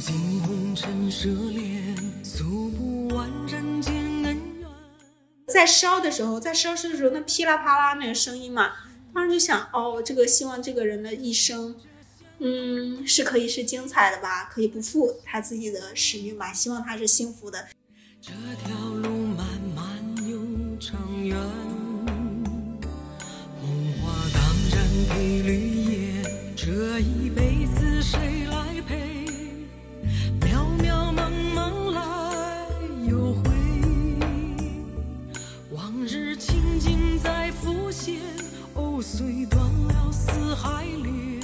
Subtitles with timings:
[0.00, 4.66] 尽红尘奢恋，诉不完人间恩怨。
[5.46, 8.72] 在烧的时候，在烧尸的时候，那噼啦啪啦那个声音嘛，
[9.12, 11.76] 当时就想，哦，这个希望这个人的一生，
[12.38, 17.68] 嗯，是可以是精彩的吧，可以不负他自己的使命吧，希望他是幸福的。
[18.22, 18.32] 这
[18.64, 19.46] 条路漫
[19.76, 19.86] 漫
[20.26, 20.38] 又
[20.78, 21.36] 长远，
[23.60, 24.78] 红花当然
[25.10, 26.22] 配绿叶，
[26.56, 28.46] 这一辈子谁
[39.20, 41.42] 吹断了四海连，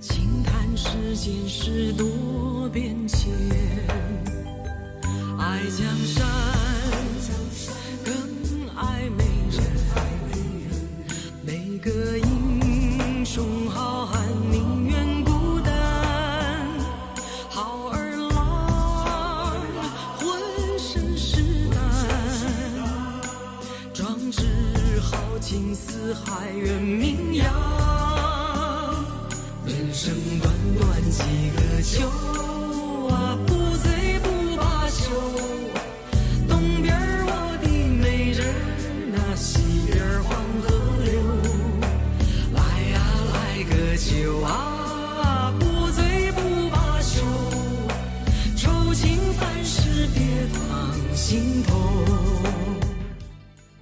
[0.00, 3.30] 轻叹世间事多变迁。
[5.38, 6.26] 爱江山，
[8.04, 8.12] 更
[8.74, 9.62] 爱美人。
[11.46, 13.93] 每个英雄好
[25.74, 27.44] 四海远名扬。
[29.66, 31.22] 人生短短几
[31.56, 32.63] 个秋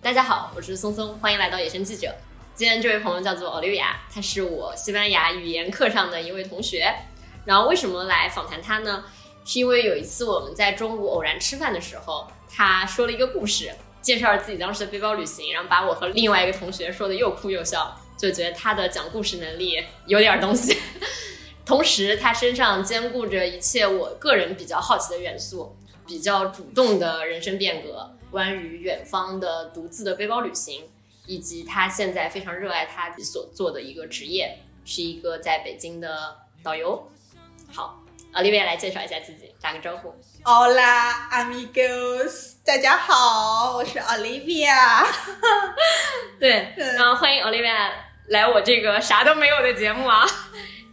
[0.03, 2.12] 大家好，我是松松，欢迎来到野生记者。
[2.56, 6.92] 今天这位朋友叫做 Olivia，她是我西班牙语言课上的一位同学。
[7.45, 9.05] 然后为什么来访谈她呢？
[9.45, 20.77] 是因为有一次我们在中午偶然吃饭的时候，她说了一个故事，介绍了自己当时的背包旅行，然后把我和另外一个同学说的又哭又笑，就觉得她的讲故事能力有点东西。
[21.64, 30.89] 同时，她身上兼顾着一切我个人比较好奇的元素，比较主动的人生变革，关于远方的独自的背包旅行，
[31.27, 37.07] 以及他现在非常热爱他所做的一个职业，是一个在北京的导游。
[37.70, 40.15] 好，Olivia 来介绍一下自己，打个招呼。
[40.43, 45.07] Hola amigos，大家好，我是 Olivia。
[46.41, 47.91] 对，然后欢迎 Olivia
[48.29, 50.27] 来我这个啥都没有的节目啊！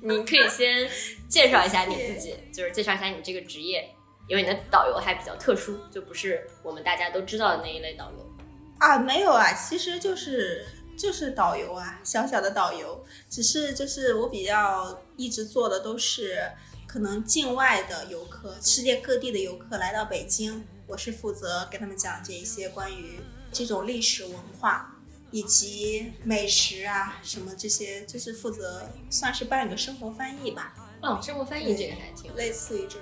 [0.02, 0.90] 你可以先
[1.30, 3.90] 介绍一下你自己， 就是介绍一下你这个职业，
[4.29, 8.31] 因为你的导游还比较特殊，就不是我们大家都知道的那一类导游。
[8.78, 10.66] 啊，没有啊，其实就是
[10.97, 16.50] 就是导游啊，小小的导游，只是就是我比较一直做的都是
[16.88, 23.19] 可能境外的游客，世界各地的游客来到北京，我是负责给他们讲解一些关于
[23.51, 24.96] 这种历史文化。
[25.31, 30.73] 以及美食啊，什么这些，就是负责算是半个生活翻译吧，
[31.03, 32.97] 哦，生活翻译这个还挺类似于这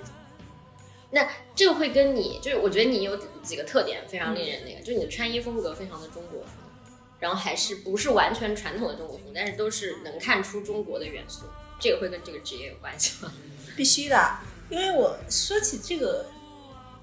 [1.10, 6.50] 那这个会跟你，就是我觉得你有几个特点非常令人那个，就你的穿衣风格非常的中国风，
[7.18, 11.44] 然后还是不是完全传统的中国风，但是都是能看出中国的元素，
[11.80, 13.32] 这个会跟这个职业有关系吗？
[13.76, 14.38] 必须的，
[14.68, 16.26] 因为我说起这个，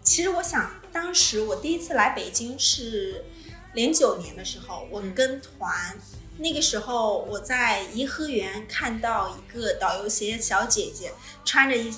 [0.04, 3.26] 其实我想当时我第一次来北京是
[3.74, 5.98] 零九年的时候，我跟团。
[6.38, 11.14] 那个时候我在颐和园看到一个导游鞋小姐姐，
[11.46, 11.94] 穿着一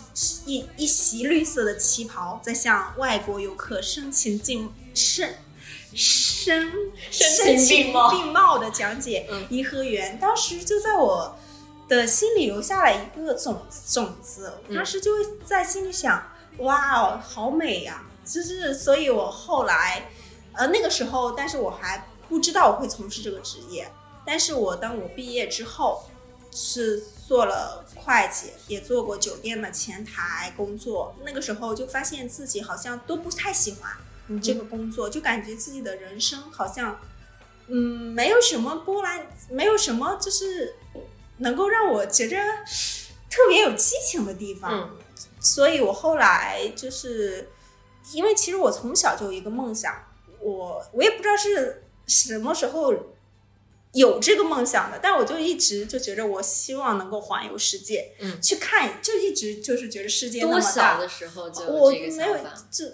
[0.46, 5.34] 一一袭绿色的旗袍，在向外国游客深情并声
[5.94, 6.72] 声
[7.10, 10.20] 深情并茂的讲解颐和园。
[10.20, 11.36] 当时就在我
[11.88, 16.22] 的心里留下了一个种种子，我当时就会在心里想：
[16.60, 18.04] 哇哦，好美呀！
[18.24, 20.12] 就是，所以我后来，
[20.54, 23.90] 呃，那个时候，但是我还不知道我会从事这个职业。
[24.28, 26.04] 但是我当我毕业之后，
[26.52, 31.16] 是做了会计，也做过酒店的前台工作。
[31.24, 37.00] 那个时候就发现自己好像都不太喜欢这个工作，就感觉自己的人生好像，
[37.68, 40.76] 嗯，没有什么波澜，没有什么就是
[41.38, 42.36] 能够让我觉着
[43.30, 44.70] 特别有激情的地方。
[44.74, 44.98] 嗯
[45.40, 47.50] 所以我后来就是，
[48.12, 49.94] 因为其实我从小就有一个梦想，
[50.42, 52.94] 我我也不知道是什么时候
[53.98, 61.10] 有这个梦想的，但我就一直就觉着我希望能够环游世界，嗯去看，就一直就是觉得世界那么多小大的。
[61.10, 62.38] 时候就我没有？
[62.70, 62.86] 就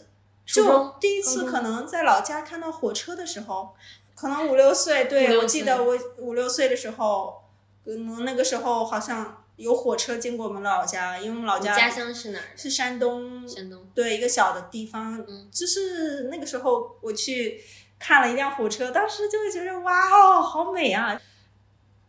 [0.45, 3.73] 就第一次可能在老家看到火车的时候，
[4.15, 7.41] 可能五六岁，对我记得我五六岁的时候，
[7.83, 12.45] 可能那个时候好像有火车经过我们老家，因为我们老家家乡是哪儿？
[12.55, 13.79] 是山东，山东。
[13.95, 17.61] 对一个小的地方，嗯就是那个时候我去
[18.03, 21.17] 看了一辆火车，当时就会觉得哇哦，好美啊！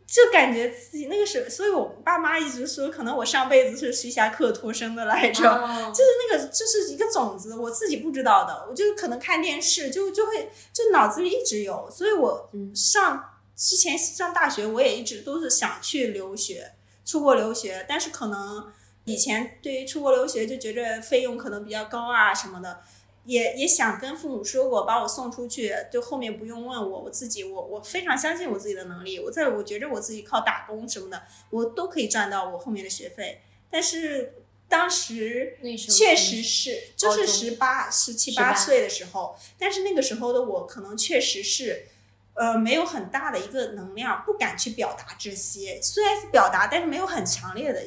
[0.05, 5.49] 就感觉自己那个时候，所以我爸妈一直说，可能我上辈子是徐霞客托生的来着。
[5.49, 8.67] 哦就是那个，就是一个种子，我自己不知道的。
[8.69, 16.73] 我就可能看电视，就就会就脑子里一直有，所以我嗯上之前上大学，我也一直都是想去留学，
[17.05, 18.71] 出国留学，但是可能
[19.05, 22.81] 以前对于出国留学就觉着费用可能比较高啊什么的，
[23.25, 34.35] 也也想跟父母说过，把我送出去，就后面不用问我，我自己我我非常相信我自己的能力，我在我觉着我自己靠打工什么的，我都可以赚到我后面的学费，但是
[34.67, 41.87] 当时确实是，就是十八、十七八岁的时候，但是那个时候的我可能确实是，
[42.33, 45.79] 呃，没有很大的一个能量，不敢去表达这些。
[45.81, 47.81] 虽然是表达，但是没有很强烈的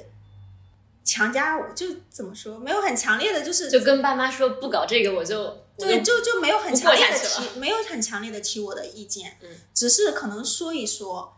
[1.08, 11.34] 强加我，就怎么说，没有很强烈的，就是就跟爸妈说不搞这个，我就对，就就没有很强烈的提，没有很强烈的提我的意见，嗯，只是可能说一说，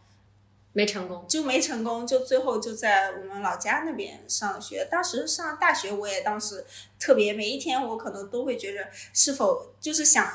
[0.72, 1.25] 没成功。
[1.28, 4.88] 就没成功，就最后就在我们老家那边上学。
[4.90, 6.67] 当时上大学，我也当时
[6.99, 10.32] 特别每一天，我可能都会觉着是否就是想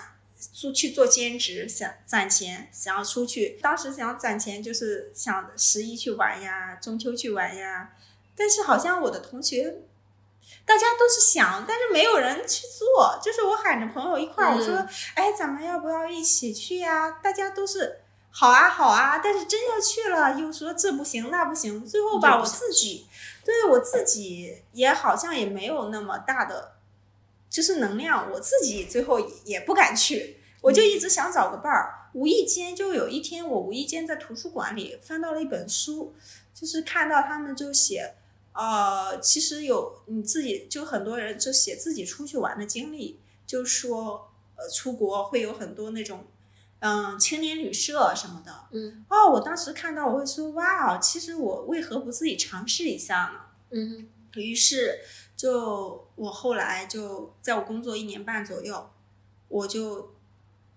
[0.53, 3.59] 出去做兼职，想攒钱，想要出去。
[3.61, 7.91] 当时想攒钱，就是想十一去玩呀，中秋去玩呀。
[8.35, 9.81] 但是好像我的同学。
[10.63, 13.19] 大家都是想，但是没有人去做。
[13.21, 23.07] 就是我喊着朋友一块儿，我说嗯：“哎，咱们要不要一起去呀？”大家都是好啊好啊，但是真要去了，又说这不行那不行，最后吧，我自己
[23.43, 26.73] 对我自己也好像也没有那么大的
[27.49, 32.09] 就是能量，我自己最后也也不敢去，我就一直想找个伴儿。
[32.13, 36.13] 无意间就有一天，我无意间在图书馆里翻到了一本书，
[36.53, 38.15] 就是看到他们就写。
[38.55, 46.25] 呃，其实有你自己，就很多人就写自己出去玩的经历，就说呃出国会有很多那种
[46.79, 48.67] 嗯青年旅社什么的。
[48.71, 53.41] 嗯哦，我当时看到我会说哇，其实我为何不自己尝试一下呢？
[53.71, 54.99] 嗯于是
[55.35, 58.89] 就我后来就在我工作一年半左右，
[59.47, 60.13] 我就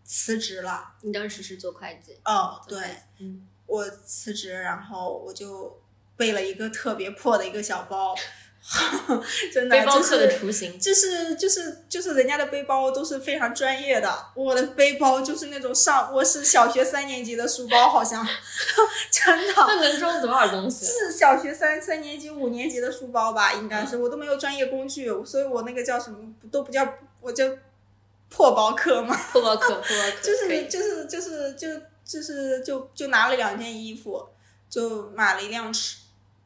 [0.04, 0.94] 辞职了。
[1.02, 2.16] 你当时是做会计？
[2.24, 2.78] 哦，对，
[3.18, 5.80] 嗯，我辞职，然后我就
[6.18, 8.14] 背了一个特别破的一个小包，
[9.54, 10.78] 真的背包就客的是雏形。
[10.78, 18.26] 就是就是就是人家的背包都是非常专业的，我的背包就是那种上我是小学三年级的书包，好像
[19.10, 19.54] 真的。
[19.56, 20.84] 那能装多少东西？
[20.84, 26.18] 是小学三三年级、五年级的书包吧，应该是，我都没有专业工具，所以我那个叫什么
[26.50, 26.86] 都不叫，
[27.20, 27.44] 我叫
[28.28, 31.68] 破包客嘛，破包客，破包 客，就是就是就是就
[32.04, 34.28] 就是就就拿了两件衣服，
[34.68, 35.96] 就买了一辆车，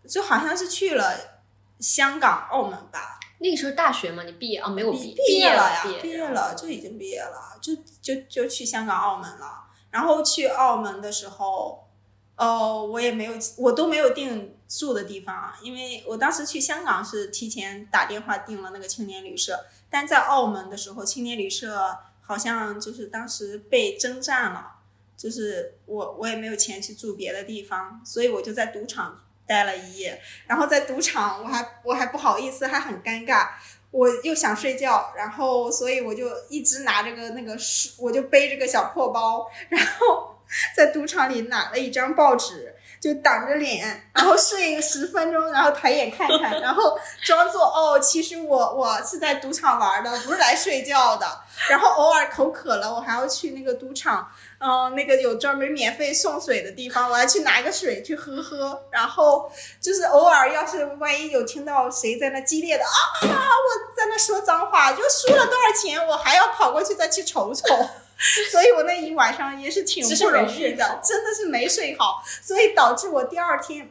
[0.08, 1.40] 就好像是去了
[1.78, 9.64] 香港、澳门吧，那个时候大学嘛，你毕业哦，没有毕毕业了呀，毕业了，就已经毕业了，就就就去香港、澳门了。
[9.90, 11.86] 然后去澳门的时候，
[12.36, 24.76] 哦，我也没有，我都没有订住的地方啊，因为我当时去香港是提前打电话订了那个青年旅社，但在澳门的时候，青年旅社好像就是当时被征占了，
[25.16, 29.22] 就是我我也没有钱去住别的地方，所以我就在赌场
[29.52, 30.18] 待了一夜。
[30.46, 33.48] 然后在赌场，我还我还不好意思，还很尴尬，
[33.90, 40.38] 我又想睡觉，然后所以我就一直拿着个那个书，我就背着个小破包，然后
[40.74, 42.74] 在赌场里拿了一张报纸。
[43.02, 51.26] 就挡着脸，然后睡个十分钟，然后抬眼看看，然后装作哦，其实我我是在赌场玩的，不是来睡觉的。
[51.68, 58.80] 然后偶尔口渴了，我还要去那个赌场，嗯、那个有专门免费送水的地方，我还去拿个水去喝喝。
[58.90, 59.50] 然后
[59.80, 62.88] 就是偶尔要是万一有听到谁在那激烈的啊，
[63.26, 67.64] 我在那说脏话，就输了多少钱，我还要跑过去再去瞅瞅。
[68.50, 73.90] 所以我那一晚上也是挺不容易的真的是没睡好，所以导致我第二天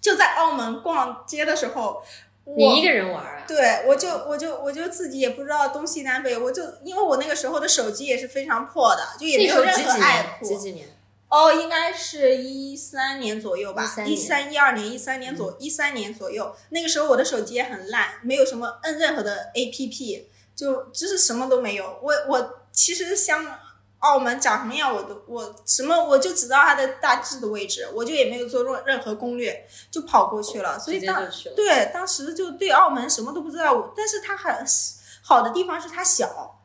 [0.00, 2.02] 就在澳门逛街的时候，
[2.44, 3.44] 我你一个人玩啊？
[3.46, 10.44] 对，我就我就我就自己也不知道东西南北，我就因为我那个时候的手机也是非常破的，就也没有任何几年？app。
[10.46, 10.88] 几几年？
[11.28, 16.54] 哦，应该是一三年左右吧，13一三一二年、一三年左一三年左右。
[16.70, 20.22] 那个时候我的手机也很烂，没有什么摁任何的 APP，
[20.56, 21.98] 就就是什么都没有。
[22.02, 23.44] 我我其实香
[23.98, 30.78] 澳门长什么样，我都我什么我就知道它的大致的位置，我就也没有做任任何攻略，就跑过去了。
[30.78, 31.28] 所以当。
[31.56, 34.64] 对，当时就对澳门什么都不知道，但是它很
[35.24, 36.57] 好的地方是它小，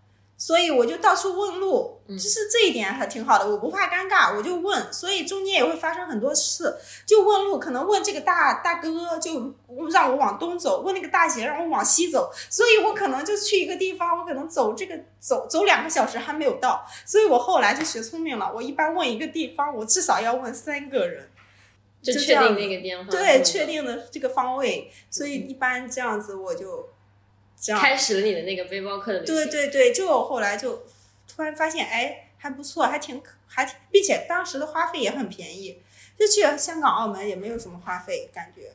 [0.46, 2.18] 所以我就到处问路，嗯。
[2.18, 9.56] 就是这一点还挺好的，我不怕尴尬，我就问，所以中间也会发生很多事，就问路，可能问这个大大哥就
[9.90, 21.30] 让我往东走，问那个大姐让我往西走，所以我可能就去一个地方，我可能走这个走走两个小时还没有到，所以我后来就学聪明了，我一般问一个地方，我至少要问三个人。
[22.04, 26.90] 就确定那个地方，对，确定的这个方位，所以一般这样子我就
[27.64, 29.34] 这样开始了你的那个背包客的旅行。
[29.34, 30.84] 对对对，就后来就
[31.26, 35.80] 突然发现，哎，还不错，还挺可还挺，并且当时的花费也很便宜，
[36.20, 38.74] 就去香港、澳门也没有什么花费，感觉。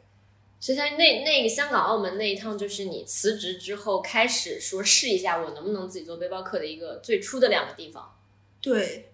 [0.59, 8.17] 所以他那那个香港、澳门那一趟，就是你辞职之后开始说试一下我能不能自己做背包客的一个最初的两个地方。
[8.61, 9.11] 对，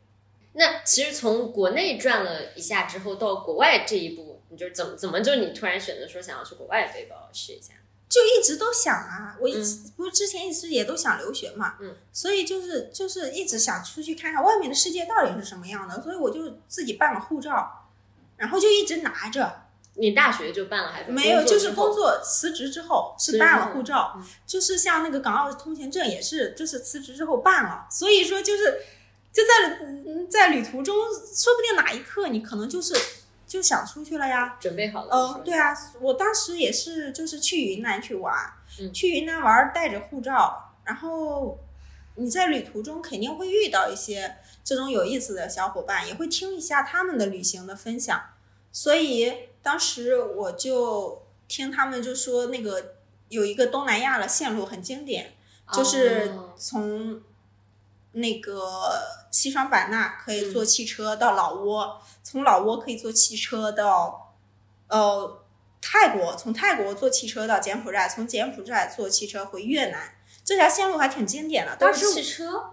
[0.52, 7.75] 那其实从国内转了一下之后，到国外这一步，你就怎么怎么就你突然选择说想要去国外背包试一下？
[8.08, 17.88] 就一直都想啊，我一直、不是之前一直也都想留学嘛，嗯，所以就是就是一直想出去看看外面的世界到底是什么样的，所以我就自己办了护照，
[18.37, 19.62] 然后就一直拿着，
[19.94, 24.25] 你大学就办了还是没有，就是工工作辞职之后是办了护照，嗯。
[24.46, 28.62] 就是像那个港澳通行证也是，就是辞职之后办了，所以说就是
[29.32, 32.94] 就在嗯在旅途中，说不定哪一刻你可能就是
[33.54, 34.56] 就想出去了呀。
[34.58, 35.14] 准备好了？
[35.14, 38.34] 嗯，对啊，我当时也是，就是去云南去玩，
[38.80, 41.56] 嗯去云南玩带着护照，然后
[42.16, 48.20] 你在旅途中肯定会遇到一些这种有意思的小伙伴，也会听一下他们的旅行的分享，
[48.73, 49.32] 所以
[49.62, 52.96] 当时我就听他们就说那个
[53.28, 55.34] 有一个东南亚的线路很经典，
[55.73, 57.23] 就是哦从
[58.11, 58.90] 那个
[59.34, 64.36] 西双版纳可以坐汽车到老挝，从老挝可以坐汽车到
[64.86, 65.44] 呃
[65.82, 70.14] 泰国，从泰国坐汽车到柬埔寨，从柬埔寨坐汽车回越南。
[70.44, 72.04] 这条线路还挺经典的，当时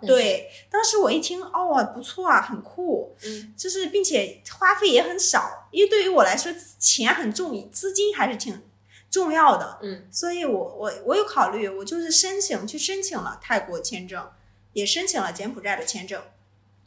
[0.06, 8.62] 对，当时我一听，哦，不错啊，很酷，嗯，就是并且花费也很少，因为对于我来说，钱很重，资金还是挺
[9.10, 14.30] 重要的，嗯，所以我我我有考虑，我就是申请去申请了泰国签证，
[14.74, 16.22] 也申请了柬埔寨的签证，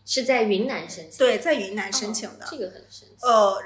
[0.04, 3.26] 是在云南申请，对，在云南申请的，哦这个很神奇。
[3.26, 3.62] 呃，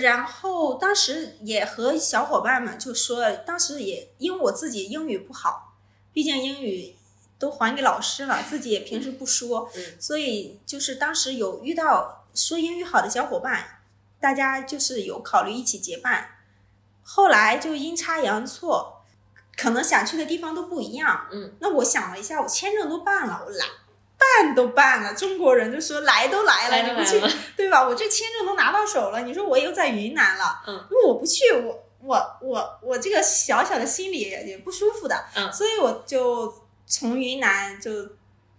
[0.00, 5.74] 然后当时也和小伙伴们就说，当时也因为我自己英语不好，
[6.12, 6.94] 毕竟英语
[7.38, 9.82] 都还给老师了，自己也平时不说，嗯。
[10.00, 13.82] 所以就是当时有遇到说英语好的小伙伴，
[14.20, 16.28] 大家就是有考虑一起结伴，
[17.02, 19.02] 后来就阴差阳错，
[19.56, 23.66] 可能想去的地方都不一样，嗯，那我想了一下，我签证都办了，我来。
[24.42, 27.20] 办都办了，中国人就说来都来了，来你不去
[27.56, 27.86] 对吧？
[27.86, 36.52] 我这签证都拿到手了，你说我又在云南了，嗯，那我不去，我我我我这个小小的心里也也不舒服的，嗯所以我就
[36.86, 37.90] 从云南就，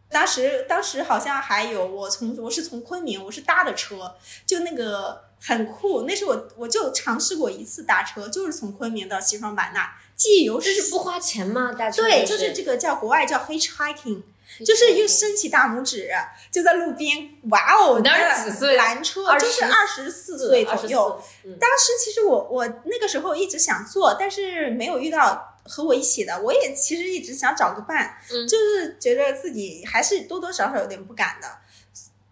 [0.10, 10.82] 当时当时好像还有我从我是从昆明，我是搭的车，就那个很酷，那是我我就尝试过一次搭车，就是从昆明到西双版纳，记忆犹这新。
[10.82, 11.74] 是不花钱吗？
[11.78, 14.22] 搭车对，就就是这个叫国外叫 hitchhiking，
[14.66, 16.10] 就是又伸起大拇指，
[16.52, 17.98] 就在路边，哇哦！
[17.98, 26.42] 你当时那几岁拦车就是二十四岁左右。，嗯当时其实我我那个时候一直想做，但是没有遇到和我一起的。
[26.42, 31.48] 我也其实一直想找个伴，嗯就是觉得自己还是多多少少有点不敢的，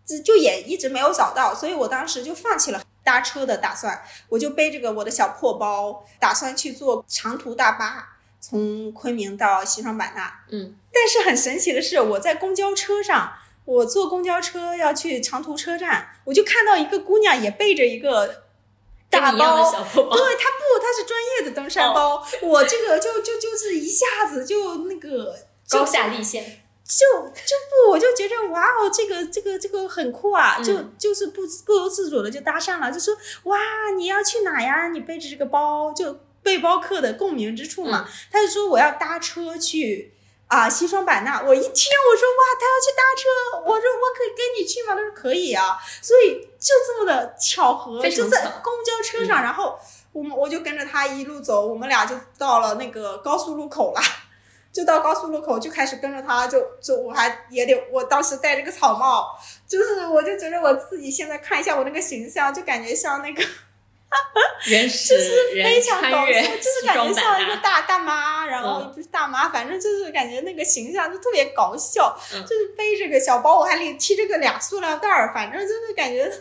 [0.05, 2.81] 就就也一直没有找到，所以我当时就放弃了。
[3.05, 10.41] 搭车的打算，我就背着个我的小破包，打算去坐长途大巴，从昆明到西双版纳。
[10.51, 13.31] 嗯，但是很神奇的是，我在公交车上，
[13.63, 18.43] 我坐公交车要去长途车站，我就看到一个姑娘也背着一个
[19.09, 25.33] 大包，小破包对，她不，她是专业的登山包，我这个就就就是一下子就那个
[25.65, 26.43] 就高下立现，
[26.83, 33.57] 就就不，我就觉得哇哦，这个这个这个很酷啊，就嗯就是不不由自主的就搭讪了，就说哇
[33.95, 34.89] 你要去哪呀？
[34.89, 38.07] 你背着这个包，就背包客的共鸣之处嘛。
[38.31, 40.13] 他就说我要搭车去
[40.47, 44.93] 啊西双版纳，我一听我说哇他要去搭车，我说我可以跟你去吗？
[44.93, 49.79] 他说可以啊，所以就这么的巧合，就在公交车上，然后
[50.11, 54.01] 我们我就跟着他一路走，我们俩就到了那个高速路口了。
[54.73, 59.27] 就到高速路口就开始跟着他，就就我还也得，我当时戴着个草帽，
[59.67, 63.43] 就是我就觉得我自己现在看一下我那个形象，就感觉像那个
[64.67, 65.15] 原始
[65.53, 76.31] 人非常搞穿越笑，就是感觉像一个大大妈，然后嗯不是大妈，反正就是感觉那个形象就特别搞笑，嗯就是背着个小包，我还里提着个俩塑料袋儿，反正就是感觉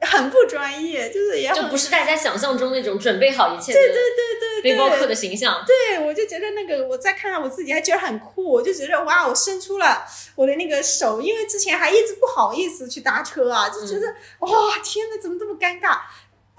[0.00, 5.64] 很不专业，就是也很就不是大家想象中那种准备好一切的对对对对背包客的形象。
[5.66, 8.50] 对，我就觉得那个，我再看看我自己，还觉得很酷。
[8.50, 14.06] 我就觉得哇，我伸出了我的那个手，因为之前还一直不好意思去搭车啊，就觉得、
[14.40, 14.50] 哇，
[14.82, 15.98] 天呐，怎么这么尴尬？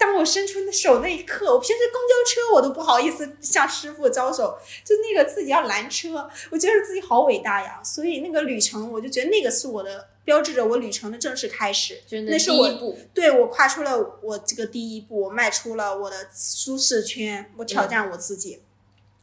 [0.02, 7.80] 当我伸出那手那一刻，我平时公交车我都不好意思向师傅招手，就那个自己要拦车，我觉得自己好伟大呀。
[7.84, 12.02] 所以那个旅程，我就觉得那个是我的标志着我旅程的正式开始。
[12.04, 18.60] 就那是我第一步，对我跨出了我这个第一步，我迈出了我的舒适圈，我挑战我自己。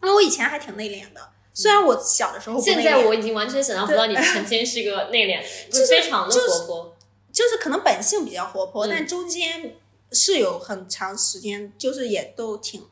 [0.02, 1.20] 因为我以前还挺内敛的，
[1.54, 6.96] 虽然我小的时候现在我已经完全想象不到你曾经是个内敛， 就是非常的就是活泼。
[7.32, 9.76] 就是可能本性比较活泼，嗯但中间
[10.12, 12.86] 是有很长时间，就是也都挺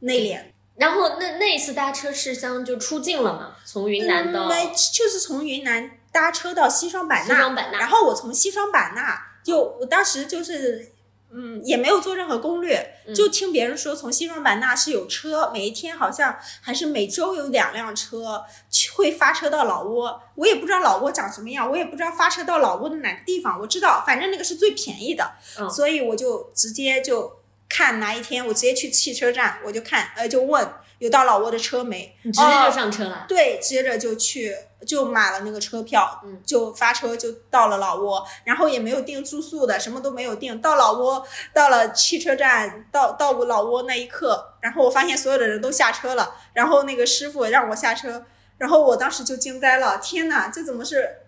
[0.00, 0.42] 内敛。
[0.76, 3.56] 然后那那一次搭车是相就出境了嘛？
[3.64, 10.92] 从云南到就是从云南搭车到西双版纳，西双版纳然后我从西双版纳就我当时就是。
[11.32, 18.44] 嗯，也没有做任何攻略，嗯就听别人说从西双版纳是有车，每一天好像还是每周有两辆车
[18.96, 20.20] 会发车到老挝。
[20.34, 23.58] 我也不知道老挝长什么样，我也不知道发车到老挝的哪个地方。
[23.60, 30.68] 我知道，反正那个是最便宜的，嗯所以我就直接就看哪一天，我直接去汽车站，我就看，呃，就问
[30.98, 33.24] 有到老挝的车没，你直接就哦上车了。
[33.28, 34.54] 对，接着就去
[34.86, 40.60] 就买了那个车票，嗯就发车就到了老挝，然后也没有订住宿的，什么都没有订。
[40.60, 48.24] 到老挝，到了汽车站，到到我老挝那一刻，然后我发现所有的人都下车了，然后那个师傅让我下车，
[48.58, 51.18] 然后我当时就惊呆了，天哪，这怎么是，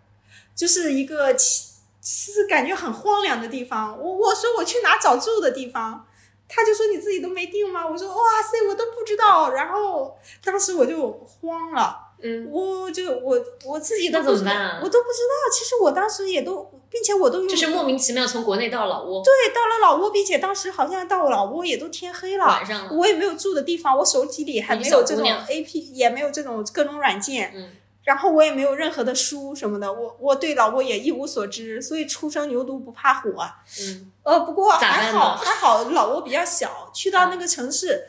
[0.54, 3.96] 就是一个其是感觉很荒凉的地方。
[3.98, 6.06] 我我说我去哪找住的地方？
[6.48, 7.86] 他就说你自己都没订吗？
[7.86, 9.50] 我说哇塞，我都不知道。
[9.50, 12.01] 然后当时我就慌了。
[12.22, 15.52] 嗯，我就我我自己都那不知道，怎么办啊我都不知道。
[15.52, 22.92] 其实我当时也都，并且我都用就是莫名其妙从国内到老挝，对到了老挝，并且当时好像到老挝也都天黑了，晚上了。
[22.92, 27.70] 我也没有住的地方，我手机里还没有这种一个小姑娘 A P，也没有这种各种软件，嗯，
[28.04, 33.56] 然后我也没有任何的书什么的，我我对老挝也一无所知，所以初生牛犊不怕虎啊。
[33.80, 38.04] 嗯，呃，不过还好还好，老挝比较小，去到那个城市，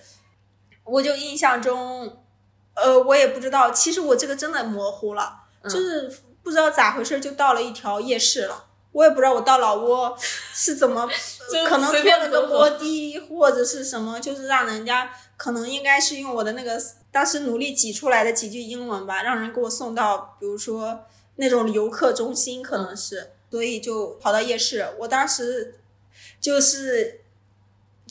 [0.83, 2.22] 我就印象中，
[2.75, 6.11] 呃，我也不知道，其实我这个真的模糊了，嗯就是
[6.43, 8.65] 不知道咋回事，就到了一条夜市了。
[8.91, 10.15] 我也不知道我到老挝
[10.53, 11.09] 是怎么，
[11.67, 16.79] 可能随坐了个摩的或者是什么，就是让人家可能应该是用我的那个
[17.11, 21.05] 当时努力挤出来的几句英文吧，让人给我送到，比如说
[21.37, 24.87] 那种游客中心，可能是，所以就跑到夜市。
[24.99, 25.79] 我当时
[26.39, 27.22] 就是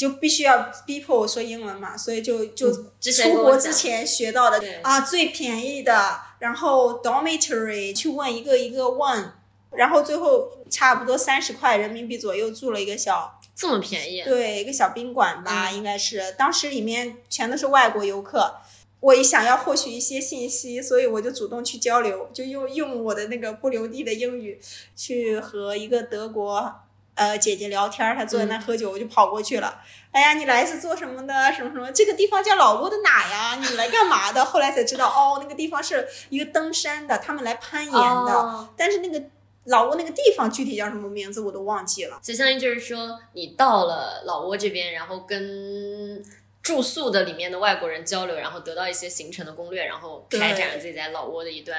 [0.03, 4.81] 就必须要逼迫我说英文嘛，所以就就出国之前学到的对。
[4.83, 9.33] 啊最便宜的，然后 dormitory 去问一个一个问，
[9.71, 15.77] 然后最后差不多三十块人民币左右住了一个小这么便宜，对，一个小宾馆吧，嗯。
[15.77, 16.35] 应该是。
[16.37, 18.57] 当时里面全都是外国游客，
[18.99, 24.61] 我也想要获取一些信息，所以我就主动去交流，就用用我的那个不流利的英语
[24.97, 26.75] 去和一个德国
[27.14, 29.81] 呃姐姐聊天儿，她坐在那喝酒，我就跑过去了。
[30.11, 31.53] 哎呀，你来是做什么的？
[31.53, 31.90] 什么什么？
[31.92, 33.57] 这个地方叫老挝的哪呀？
[33.57, 34.44] 你来干嘛的？
[34.44, 37.98] 后来才知道，哦，那个地方是一个登山的，他们来攀岩的。
[37.98, 39.22] 哦但是那个
[39.64, 42.18] 老挝那个地方具体叫什么名字我都忘记了。
[42.22, 46.22] 所以相当于就是说，你到了老挝这边，然后跟
[46.62, 51.77] 住宿的里面的外国人交流，然后得到一些行程的攻略，然后开展了自己在老挝的一段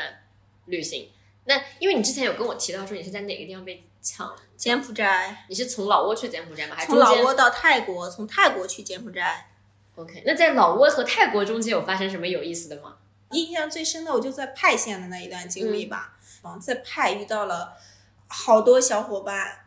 [0.65, 1.09] 旅行。
[1.45, 5.45] 那因为你之前有跟我提到说你是在哪个地方被抢，柬埔寨。
[5.47, 6.75] 你是从老挝去柬埔寨吗？
[6.75, 9.49] 还是从老挝到泰国，从泰国去柬埔寨。
[9.95, 12.97] ？OK，那在老挝和泰国中间有发生什么有意思的吗？
[13.31, 16.17] 印象最深的，我就在派县的那一段经历吧。
[16.43, 17.73] 嗯，在派遇到了
[18.27, 19.65] 好多小伙伴，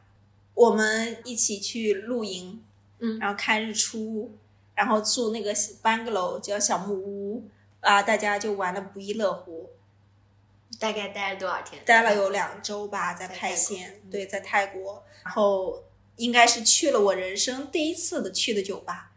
[0.54, 2.62] 我们一起去露营，
[2.98, 4.36] 嗯然后看日出，
[4.74, 7.48] 然后住那个 bungalow 叫小木屋
[7.80, 9.70] 啊，大家就玩的不亦乐乎。
[10.78, 11.82] 大概待了多少天？
[11.84, 15.82] 待了有两周吧，在派泰县对，在泰国，然后
[16.16, 19.10] 应该是去了我人生第一次的去的酒吧。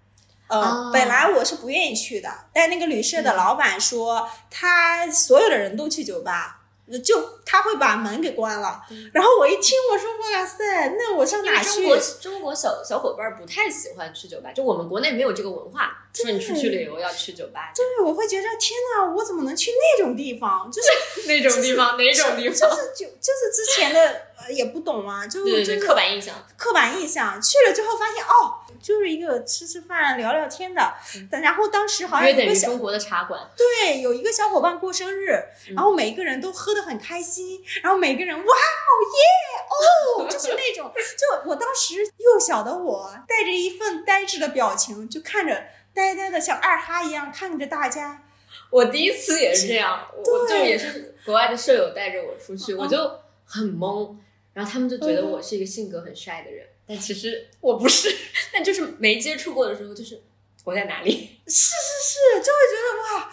[0.47, 6.61] 呃，哦本来我是不愿意去的，但那个旅社的嗯老板说，他所有的人都去酒吧，
[7.03, 8.81] 就他会把门给关了。
[9.13, 11.69] 然后我一听，我说哇塞，那我上哪去？
[11.69, 20.69] 中国中国小小伙伴儿不太喜欢去酒吧，就我们国内没有这个文化，说你出去旅游要去酒吧，对，我会觉得天哪，我怎么能去那种地方？
[20.71, 20.89] 就是
[21.27, 22.75] 那种地方哪种地方就？
[22.75, 26.35] 是就就是之前的呃也不懂啊，就 对对对，就是刻板印象。
[26.57, 30.93] 刻板印象，去了之后发现哦，就是一个吃吃饭、聊聊天的。
[31.31, 35.31] 但然后当时好像有一个小等于中国的茶馆，对，有一个小伙伴过生日，
[35.69, 48.23] 嗯然后每个人都喝得很开心，然后每个人哇哦耶哦， 就是那种，就我当时幼小的我带着一份呆滞的表情，就看着呆呆的像二哈一样看着大家。
[48.69, 54.15] 我第一次也是这样，我我就也是国外的舍友带着我出去，嗯我就很懵，
[54.53, 58.09] 然后他们就觉得我是一个性格很帅的人，但其实 我不是，
[58.51, 60.21] 但就是没接触过的时候，就是
[60.63, 61.11] 我在哪里？
[61.47, 63.31] 是是是，就会觉得哇，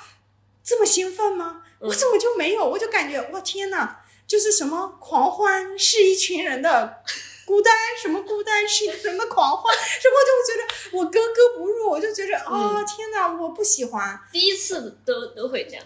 [0.63, 1.63] 这么兴奋吗？
[1.79, 2.69] 我怎么就没有？
[2.69, 7.03] 我就感觉哇天呐，就是什么狂欢是一群人的
[7.47, 14.21] 孤单，什么孤单是一个人的狂欢，什么就觉得我格格不入，我就觉得啊、天呐，我不喜欢。
[14.33, 15.85] 第一次都都会这样。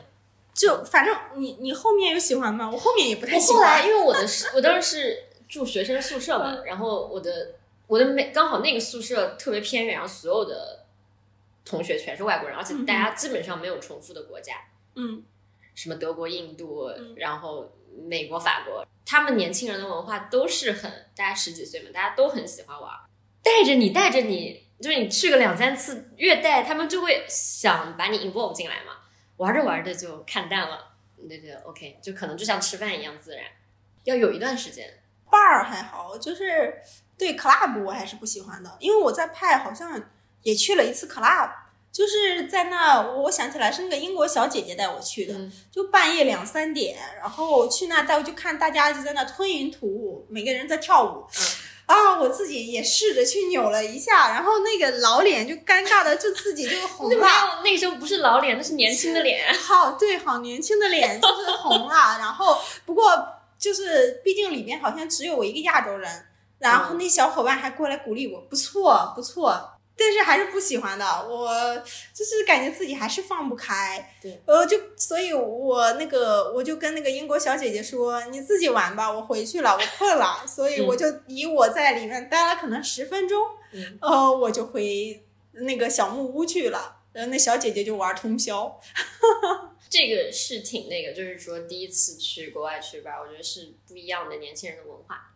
[0.53, 2.69] 就反正你你后面有喜欢吗？
[2.71, 3.57] 我后面也不太喜欢。
[3.57, 7.55] 后来因为我的是，我当时是住学生宿舍嘛，然后我的
[7.87, 10.87] 我的每刚好那个宿舍特别偏远，然后所有的
[11.65, 14.55] 同学全是外国人，而且大家基本上没有重复的国家，
[14.97, 15.23] 嗯
[15.81, 17.15] 什么德国、印度，嗯。
[17.17, 17.73] 然后
[18.07, 22.91] 美国、法国，他们年轻人的文化都是很，大家十几岁嘛，大家都很喜欢玩，
[23.43, 28.99] 带着你，带着你，就是你去个两三次，越带他们就会想把你 involve 进来嘛，
[29.39, 33.45] 玩着玩着就看淡了，你就觉得 OK，就可能就像吃饭一样自然，
[34.05, 34.87] 要有一段时间。
[35.31, 36.75] bar 还好，就是
[37.17, 40.11] 对 club 我还是不喜欢的，因为我在派好像
[40.43, 41.51] 也去了一次 club，
[41.93, 51.27] 就是在那，我想起来是那个英国小姐姐带我去的，嗯就半夜两三点，然后去那带我就看大家就在那吞云吐雾，每个人在跳舞。
[51.87, 57.17] 啊，我自己也试着去扭了一下，然后那个老脸就尴尬的就自己就红了。
[57.17, 59.53] 有，那个时候不是老脸，那是年轻的脸。
[59.59, 63.13] 好，对，好年轻的脸就是红了，然后不过
[63.59, 66.27] 就是毕竟里面好像只有我一个亚洲人，
[66.61, 71.77] 然后那小伙伴还过来鼓励我，不错不错，但是还是不喜欢的，我
[72.15, 86.97] 就是感觉自己还是放不开，对，呃，就所以我那个我就跟那个英国小姐姐说，你自己玩吧，我回去了，我困了，所以我就以我在里面待了可能十分钟，嗯呃，我就回那个小木屋去了。
[87.13, 88.81] 然后那小姐姐就玩通宵，
[89.91, 95.33] 这个是挺那个，就是说第一次去国外去吧，我觉得是不一样的年轻人的文化。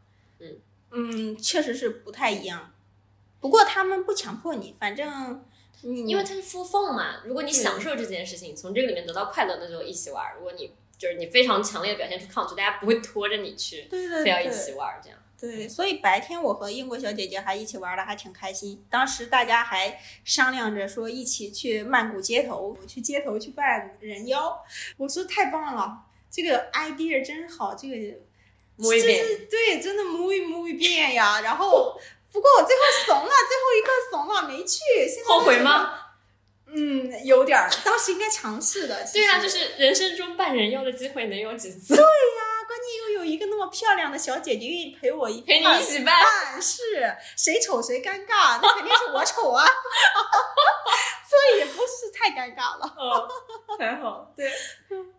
[0.92, 2.72] 嗯，确实是不太一样。
[3.44, 5.44] 不过他们不强迫你，反正
[5.82, 15.18] 你因为它是 full fun 嘛，如果你享受这件事情，从这个里面得到快乐，那就一起玩儿；如果你就是你非常强烈的表现出抗拒，大家不会拖着你去，对对对非要一起玩儿这样。
[15.38, 18.82] 对，所以白天我和英国小姐姐还一起玩的还挺开心。
[18.88, 24.58] 当时大家还商量着说一起去曼谷街头，去街头去扮人妖。
[24.96, 25.98] 我说太棒了，
[26.30, 31.42] 这个 idea 真好，这个就 bien 是对，真的 muy muy bien 呀。
[31.42, 32.00] 然后
[32.34, 34.80] 不过我最后怂了，最后一刻怂了，没去。
[35.08, 36.00] 现在后悔吗？
[36.66, 39.06] 嗯，有点儿，当时应该尝试的。
[39.12, 41.94] 对啊，就是人生中扮人妖的机会能有几次？
[41.94, 41.98] 啊，
[42.66, 46.82] 关键又有一个那么漂亮的小姐姐愿意陪我一陪你一起扮扮，是
[47.36, 49.64] 谁丑谁尴尬，那肯定是我丑啊，
[51.30, 52.94] 所以也不是太尴尬了。
[52.96, 53.28] 哦，
[53.78, 54.32] 还好。
[54.36, 54.50] 对，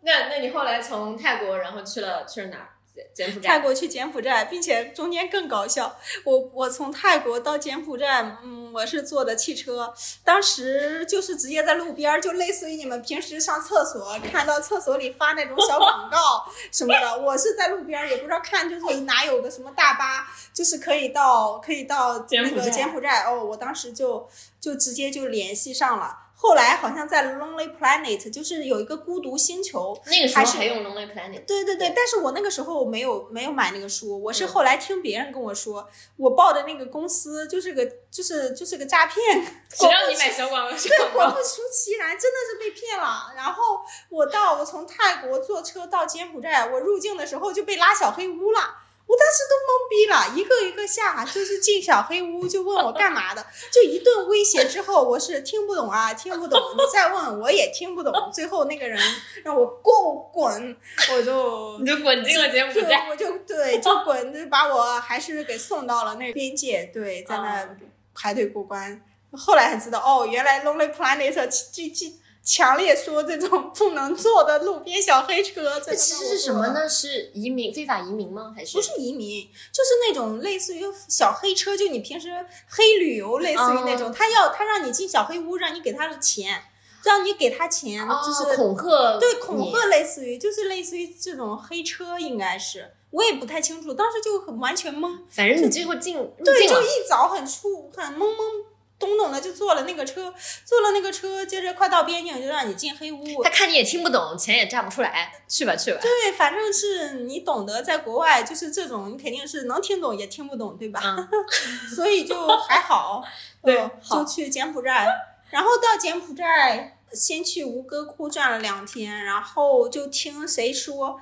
[0.01, 2.74] 那那你后来从泰国，然后去了去了哪儿？
[3.13, 3.49] 柬埔寨。
[3.49, 24.27] 泰国去柬埔寨，并且中间更搞笑，我我从泰国到柬埔寨，嗯，我是坐的汽车，当时就是直接在路边儿，就类似于你们平时上厕所看到厕所里发那种小广告 什么的，我是在路边儿，也不知道看就是哪有个什么大巴，就是可以到可以到那个柬埔寨哦，我当时就
[24.59, 26.24] 就直接就联系上了。
[26.37, 31.45] 后来好像在 Lonely Planet，就是有一个孤独星球，那个时还是候还用 Lonely Planet。
[31.45, 40.71] 对对对，但是我那个时候没有没有买那个书，我是后来听别人跟我说，我报的那个公司就是个就是就是个诈骗，谁让你买小广告？
[40.77, 43.33] 对，果不出其然，真的是被骗了。
[43.35, 48.59] 然后我到我从泰国坐车到柬埔寨，我入境的时候就被拉小黑屋了。
[49.07, 58.11] 我当时都懵逼了，一个一个下，就是进小黑屋就问我干嘛的， 就一顿威胁之后，我是听不懂啊，听不懂， 你再问我也听不懂。
[58.33, 58.99] 最后那个人
[59.43, 60.75] 让我过滚，
[61.13, 63.07] 我就 你就滚进了柬埔就寨。
[63.09, 67.69] 我就对，就滚，就把我还是给送到了那个边界，对，在那哦
[68.15, 69.01] 排队过关。
[69.31, 72.13] 后来才知道，哦，原来 Lonely Planet 这这
[72.45, 76.67] 强烈说这种不能坐的路边小黑车， 这这其实是什么？
[76.67, 76.87] 呢？
[76.87, 78.53] 是移民非法移民吗？
[78.55, 82.29] 还是不是移民，就是那种类似于小黑车，就你平时
[82.69, 86.61] 黑旅游，类似于那种，哦他要他让你进小黑屋，让你给他的钱，
[87.03, 89.17] 让你给他钱，哦就是恐吓？
[89.19, 95.17] 对，恐吓类似于就是类似于这种黑车，应该是我也不太清楚，当时就很完全懵。
[95.29, 98.65] 反正你最后进对，就一早很出很懵懵
[99.05, 100.33] 懂懂的就坐了那个车，
[100.65, 103.49] 坐了那个车，接着快到边境就让你进黑屋他。
[103.49, 105.99] 看你也听不懂，钱也赚不出来，去吧去吧。
[106.01, 111.01] 对，反正是你懂得，在国外就是这种，你肯定是能听懂也听不懂，对吧？
[111.03, 111.29] 嗯，
[111.95, 113.23] 所以就还好，
[113.63, 115.07] 对呃就去柬埔寨，
[115.51, 121.19] 然后到柬埔寨，先去吴哥窟转了两天，然后就听谁说，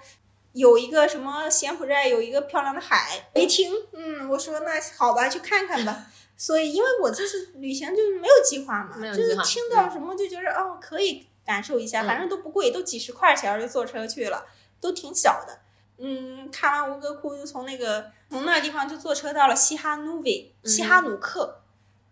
[0.54, 3.28] 有一个什么柬埔寨有一个漂亮的海。
[3.36, 6.06] 没听，嗯，我说那好吧，去看看吧。
[6.36, 14.46] 所以，因为我就是旅行就是没有计划嘛，就是听到什么就觉得哦可以感受一下，嗯反正都不贵，都几十块钱儿就坐车去了，
[14.80, 15.60] 都挺小的。
[15.98, 21.62] 嗯，看完吴哥窟就从那个从那个地方就坐车到了西哈努维嗯西哈努克，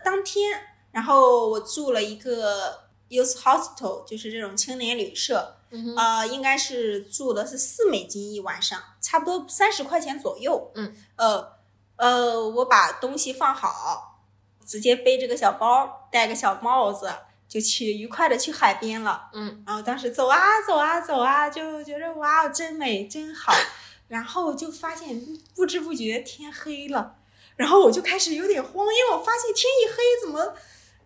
[0.04, 10.72] 当天，然后我住了一个 youth hostel，就是这种青年旅社，嗯呃，应该是住的是四美金一晚上，差不多三十块钱左右。
[10.76, 11.54] 嗯，呃
[11.98, 14.11] 呃，我把东西放好，
[14.72, 17.12] 直接背着个小包，戴个小帽子，
[17.46, 19.30] 就去愉快的去海边了。
[19.34, 23.52] 嗯，然后当时走啊走啊走啊，就觉得哇，真美真好。
[24.08, 25.22] 然后就发现
[25.54, 27.18] 不知不觉天黑了，
[27.58, 30.56] 然后我就开始有点慌，因为我发现天一黑，怎么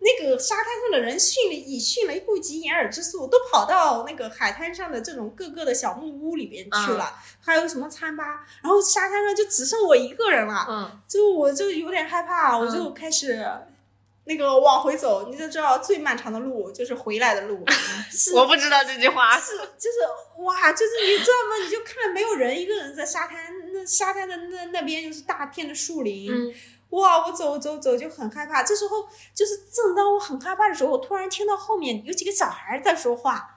[0.00, 13.46] 那个沙滩上的人迅雷以迅雷不及掩耳之速，都跑到那个海滩上的这种各个的小木屋里边去了，还有什么餐吧，然后沙滩上就只剩我一个人了，嗯就我就有点害怕，我就开始。
[14.28, 17.64] 那个往回走，你就知道最漫长的路就是回来的路，
[18.10, 19.38] 是我不知道这句话。
[19.38, 21.64] 是就是哇，就是你知道吗？
[21.64, 23.38] 你就看没有人，一个人在沙滩，
[23.72, 26.52] 那沙滩的那那边就是大片的树林，嗯
[27.00, 28.62] 哇，我走走走就很害怕。
[28.62, 33.52] 这时候就是正当我很害怕的时候，我突然听到后面有几个小孩在说话。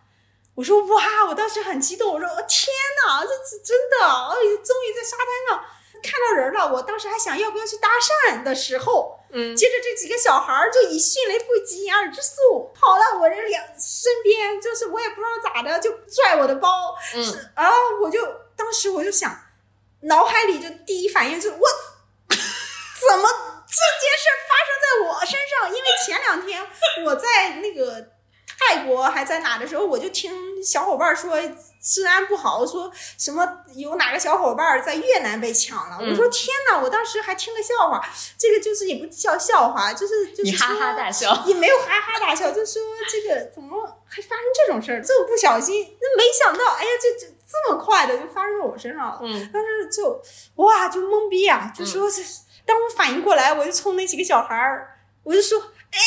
[0.56, 2.68] 我说哇，我当时很激动，我说哦天
[3.06, 5.66] 哪，这是真的，哎，终于在沙滩上
[6.04, 6.74] 看到人了。
[6.74, 7.88] 我当时还想要不要去搭
[8.28, 17.72] 讪的时候，嗯接着这几个小孩儿就以迅雷不及掩耳之速跑到我这两身边，就是我也不知道咋的，就拽我的包，嗯是啊，
[18.02, 18.20] 我就
[18.58, 19.34] 当时我就想，
[20.02, 21.68] 脑海里就第一反应就是我
[23.08, 23.30] 怎么
[23.68, 25.70] 这件事发生在我身上？
[25.70, 26.68] 因为前两天
[27.06, 28.10] 我在那个
[28.58, 31.40] 泰国还在哪的时候，我就听小伙伴说
[31.82, 35.98] 治安不好，说什么有哪个小伙伴在越南被抢了。
[36.02, 36.80] 嗯我说天哪！
[36.80, 38.02] 我当时还听个笑话，
[38.38, 41.44] 这个就是也不叫笑话，就是就是哈哈大笑。
[41.46, 45.02] 也没有哈哈大笑，就说这个怎么还发生这种事儿？
[45.02, 49.20] 这么不小心，那没想到，哎呀，这这这么快的就发生在我身上了。
[49.22, 50.22] 嗯当时就
[50.56, 51.72] 哇，就懵逼啊！
[51.74, 52.22] 就说这，
[52.70, 55.98] 当我反应过来，我就冲那几个小孩儿，我就说，哎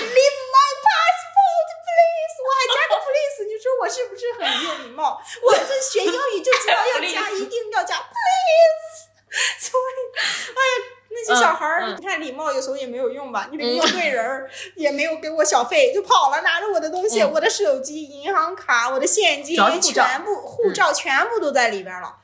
[0.00, 5.22] ，leave my passport please，我还加个 please，你说我是不是很有礼貌？
[5.40, 9.12] 我是学英语就知道要加， 一定要加 please。
[9.60, 13.46] 所以，哎呀，那些小孩儿，你看礼貌有时候也没有用吧？
[13.52, 22.16] 你没有对人儿，也没有给我小费，就跑了，拿着我的东西，嗯我的手机、银行卡、我的现金全部护照全部都在里边了。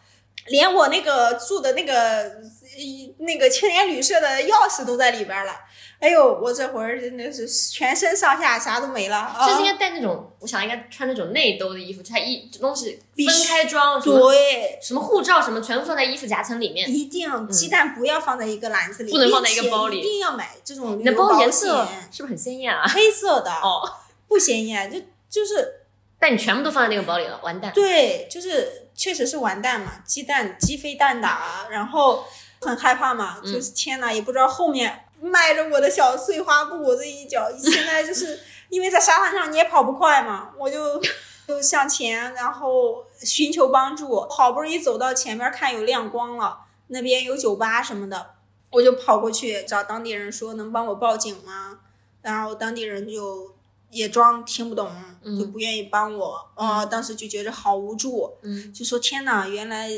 [0.47, 2.31] 连我那个住的那个呃
[3.19, 5.53] 那个青年旅社的钥匙都在里边了。
[6.01, 9.17] 哎呦，我这会儿真的是全身上下啥都没了。
[9.17, 16.88] 啊就是应该带那种，我想应该穿那种内兜的衣服，就它一东西分开装，什么对，什么护照什么全部放在衣服夹层里面。
[16.88, 22.87] 一定鸡蛋不要放在一个篮子里，不能放在一个包里一定要买这种旅你的包颜色险，是不是很鲜艳啊？
[22.87, 23.83] 黑色的，哦，
[24.29, 25.81] 不鲜艳，就就是
[26.21, 27.73] 但你全部都放在那个包里了，完蛋。
[27.73, 32.25] 对，就是确实是完蛋嘛，鸡蛋鸡飞蛋打，然后
[32.61, 41.01] 很害怕嘛，嗯就是天哪，也不知道后面迈着我的小碎花布，我这一脚现在就是 因为在沙滩上你也跑不快嘛，我就
[41.49, 48.35] 就向前，然后寻求帮助，好不容易走到前面看有亮光了，那边有酒吧什么的，
[48.71, 51.81] 我就跑过去找当地人说能帮我报警吗？
[52.21, 53.55] 然后当地人就
[53.90, 54.90] 也装听不懂，
[55.25, 56.51] 就不愿意帮我。
[56.55, 58.71] 啊、当时就觉得好无助，嗯。
[58.75, 59.88] 就说天哪，原来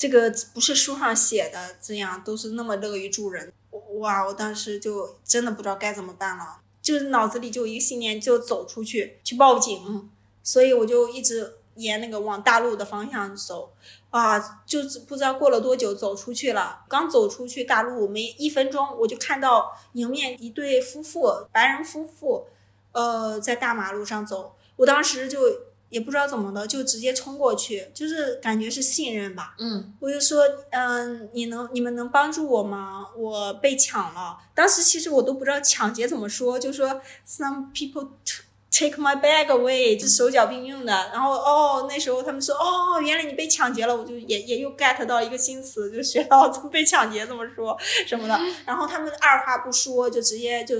[0.00, 3.52] 这个不是书上写的，这样都是那么乐于助人。
[3.98, 10.08] 哇，我当时就真的不知道该怎么办了，就是脑子里就一个信念，就走出去去报警。
[10.42, 13.74] 所以我就一直沿那个往大陆的方向走。
[14.08, 22.46] 啊，就是不知道过了多久走出去了，刚走出去大陆没一分钟，我就看到迎面一对夫妇，白人夫妇，
[22.92, 24.56] 呃，在大马路上走。
[24.76, 25.40] 我当时就
[25.90, 29.54] 也不知道怎么的，就直接冲过去，就是感觉是信任吧。
[29.58, 33.08] 嗯我就说，嗯，你能你们能帮助我吗？
[33.16, 34.38] 我被抢了。
[34.54, 40.92] 当时其实我都不知道抢劫怎么说，就说 some people t- take my bag away，就手脚并用的。
[41.12, 47.76] 然后哦，那时候他们说，哦，原来你被抢劫了，我就也也又 get 到一个新词，就学到被抢劫怎么说
[48.06, 48.38] 什么的。
[48.64, 50.76] 然后他们二话不说，就直接就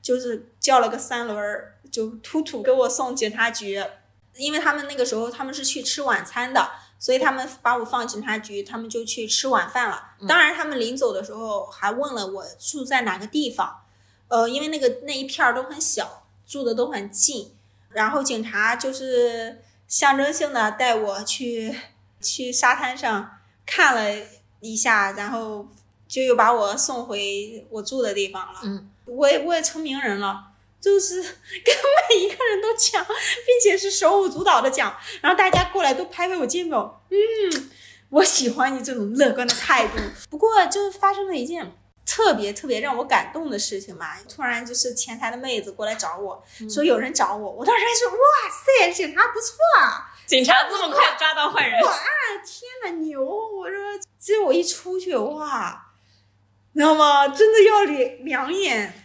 [0.00, 3.84] 就是叫了个三轮儿，就突突给我送警察局。
[4.36, 10.10] 因为他们那个时候他们是去吃晚餐的，所以他们把我放警察局，他们就去吃晚饭了。
[10.26, 13.82] 当然，他们临走的时候还问了我住在哪个地方，
[14.28, 17.52] 呃，因为那个那一片儿都很小，住的都很近。
[17.90, 21.78] 然后警察就是象征性的带我去
[22.20, 24.26] 去沙滩上看了
[24.60, 25.68] 一下，然后
[26.08, 28.60] 就又把我送回我住的地方了。
[28.64, 30.53] 嗯，我也我也成名人了。
[30.84, 31.74] 就是跟
[32.10, 37.70] 每一个人都讲，并且是手舞足蹈的讲，然后大家过来都拍拍我肩膀，嗯，
[38.10, 39.94] 我喜欢你这种乐观的态度。
[40.28, 51.90] 不过就发生了一件特别特别让我感动的事情嘛，突然就是前台的妹子过来找我说有人找我，我当时还说哇塞，警察不错啊，警察这么快抓到坏人，哇
[52.44, 53.24] 天呐牛！
[53.24, 53.78] 我说
[54.18, 55.94] 结果我一出去哇，
[56.74, 57.26] 你知道吗？
[57.28, 59.00] 真的要两两眼。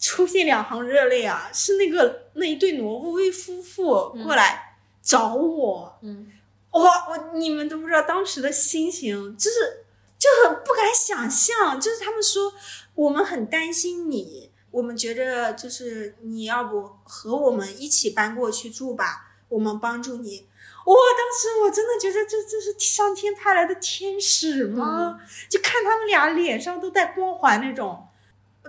[0.00, 1.50] 出现两行热泪啊！
[1.52, 6.26] 是那个那一对挪威夫妇过来找我，嗯，
[6.70, 9.84] 哇，我你们都不知道当时的心情，就是
[10.18, 12.50] 就很不敢想象，就是他们说
[12.94, 20.46] 我们很担心你，我们觉着就是你要不和我们一起搬过去住吧，我们帮助你。
[20.86, 25.20] 哇，当时我真的觉得这这是上天派来的天使吗？
[25.50, 28.06] 就看他们俩脸上都带光环那种。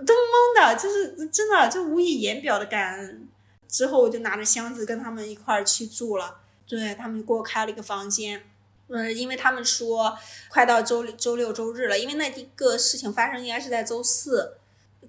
[0.04, 3.28] 都懵的，就是真的就无以言表的感恩。
[3.68, 8.42] 之后我就拿着箱子跟他们一块儿去住了，对他们给我开了一个房间。
[8.88, 10.14] 嗯，因为他们说
[10.50, 14.58] 快到周周六周日了，因为那一个事情发生应该是在周四，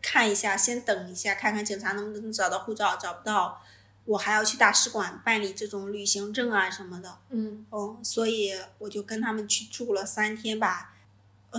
[0.02, 3.62] 看一下，先等一下，看看警察能不能找到护照，找不到，
[4.06, 7.18] 我还要去大使馆办理这种旅行证啊什么的。
[7.32, 10.94] 嗯，哦，所以我就跟他们去住了三天吧。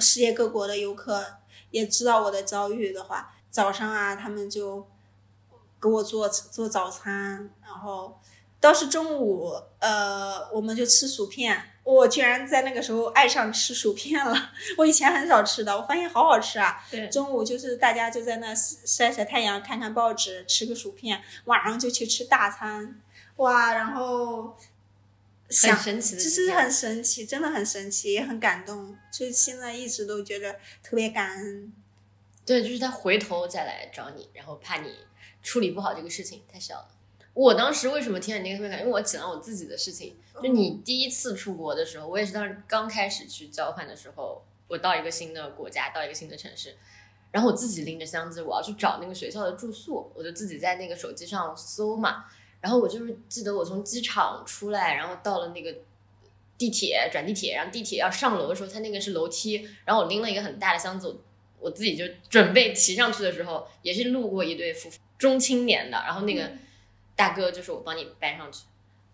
[0.01, 1.27] 世界各国的游客。
[1.75, 4.87] 也知道我的遭遇的话，早上啊，他们就
[5.83, 8.17] 给我做做早餐，然后
[8.61, 11.71] 倒是中午，呃，我们就吃薯片。
[11.83, 14.35] 我居然在那个时候爱上吃薯片了，
[14.79, 16.81] 我以前很少吃的，我发现好好吃啊。
[16.89, 23.01] 对，中午就是大家就在那晒晒太阳，看看报纸，吃个薯片，晚上就去吃大餐，
[23.39, 24.57] 哇，然后。
[25.55, 28.97] 很神奇的，其实很神奇，真的很神奇，也很感动。
[29.12, 31.73] 就现在一直都觉得特别感恩。
[32.45, 34.90] 对，就是他回头再来找你，然后怕你
[35.43, 36.88] 处理不好这个事情太小了。
[37.33, 40.17] 我当时为什么听了你那个特别感因为我讲了我自己的事情。
[40.43, 46.77] 就你第一次出国的时候，我也是当时刚开始去交换的时候，我到一个新的国家，到一个新的城市，
[47.31, 52.25] 然后我自己拎着箱子，我要去找那个学校的住宿，我就自己在那个手机上搜嘛。
[52.64, 55.77] 然后我就是记得我从机场出来，然后到了那个
[56.57, 61.20] 地铁转地铁，然后地铁要上楼的时候，它那个是楼梯，然后我拎了一个很大的箱子，
[61.61, 66.53] 我自己就准备骑上去的时候，也是路过一对夫妇中青年的，然后那个
[67.14, 68.64] 大哥就是我帮你搬上去，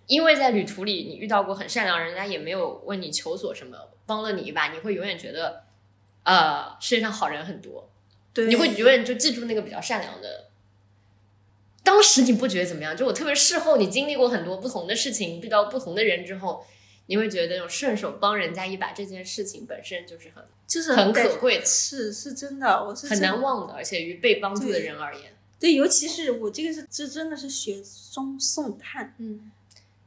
[0.06, 5.64] 因为在旅途里你遇到过很善良，人家也没有问你求索什么，帮了你一把，你会永远觉得，
[6.22, 7.90] 呃，世界上好人很多，
[8.32, 10.49] 对，你会永远就记住那个比较善良的。
[11.82, 12.96] 当时你不觉得怎么样？
[12.96, 16.64] 就我特别事后，你经历过很多不同的事情，遇到不同的人之后，
[17.06, 23.74] 你会觉得那种顺手帮人家一把这件事情本身就是很就是很可贵的，是是真的，我是很难忘的。
[23.74, 29.14] 而且于被帮助的人而言，对，尤其是我这个是这真的是雪中送炭。
[29.18, 29.50] 嗯，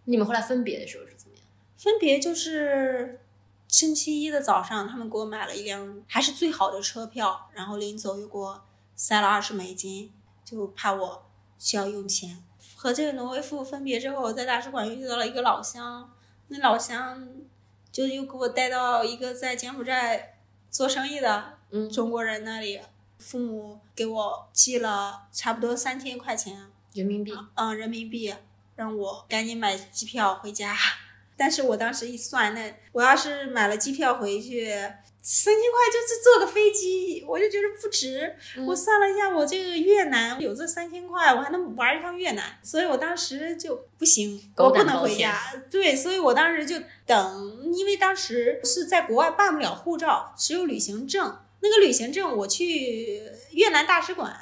[0.05, 1.45] 你们后来分别的时候是怎么样？
[1.77, 3.19] 分别就是
[3.67, 8.63] 星期一的早上，他们给我买了一辆还是最好的车票，然后临走又给我
[8.95, 10.11] 塞了二十美金，
[10.45, 11.25] 就怕我。
[11.63, 12.43] 需要用钱，
[12.75, 16.13] 和这个挪威夫妇分别之后，我在大使馆遇到了一个老乡，
[16.49, 17.25] 那老乡
[17.89, 21.57] 就又给我带到一个在柬埔寨做生意的
[21.89, 22.81] 中国人那里，
[23.17, 28.35] 父母给我寄了差不多三千块钱人民币，嗯，人民币，
[28.75, 30.75] 让我赶紧买机票回家。
[31.37, 34.69] 但是我当时一算，那我要是买了机票回去。
[35.25, 38.35] 三千块就是坐个飞机，我就觉得不值。
[38.67, 45.39] 我算了一下，我这个越南有这三千块，我还能玩一趟越南，所以我当时就不行，我不能回家。
[45.71, 51.39] 对，所以我当时就等，因为当时是在国外办不了护照，只有旅行证。
[51.61, 54.37] 那个旅行证我去越南大使馆，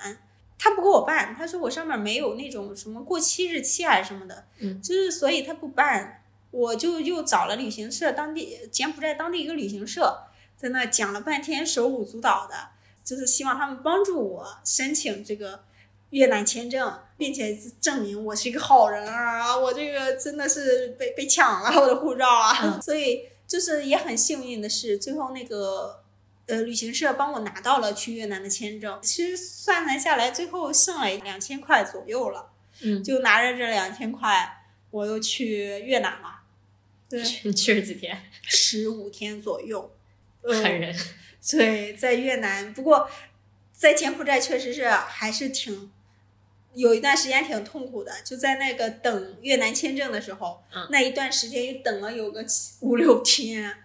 [0.57, 10.23] 他不给我办，他说我上面没有那种什么过期日期还是什么的，嗯，就是所以他不办，我就又找了旅行社，当地柬埔寨当地一个旅行社。
[10.61, 12.55] 在那讲了半天，手舞足蹈的，
[13.03, 15.63] 就是希望他们帮助我申请这个
[16.11, 19.57] 越南签证，并且证明我是一个好人啊！
[19.57, 22.77] 我这个真的是被被抢了我的护照啊！
[22.79, 26.03] 所以就是也很幸运的是，最后那个
[26.45, 28.99] 呃旅行社帮我拿到了去越南的签证。
[29.01, 32.51] 其实算算下来，最后剩了两千块左右了。
[32.83, 36.41] 嗯，就拿着这两千块，我又去越南了。
[37.09, 38.21] 对，你去了几天？
[38.43, 39.91] 十五天左右。
[40.43, 40.95] 狠人，
[41.51, 43.09] 对，在越南，不过
[43.71, 45.91] 在柬埔寨确实是还是挺，
[46.73, 53.75] 有一段时间挺痛苦的，就在那个等越南签证的时候，嗯那一段时间又等了有个七五六天。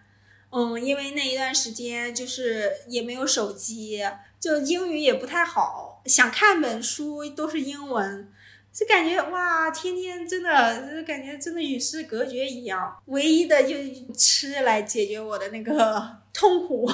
[0.50, 4.00] 嗯，因为那一段时间就是也没有手机，
[4.40, 8.32] 就英语也不太好，想看本书都是英文，
[8.78, 12.94] 就感觉哇，天天真的就是感觉真的与世隔绝一样。
[13.06, 13.74] 唯一的就
[14.12, 16.86] 吃来解决我的那个 痛苦。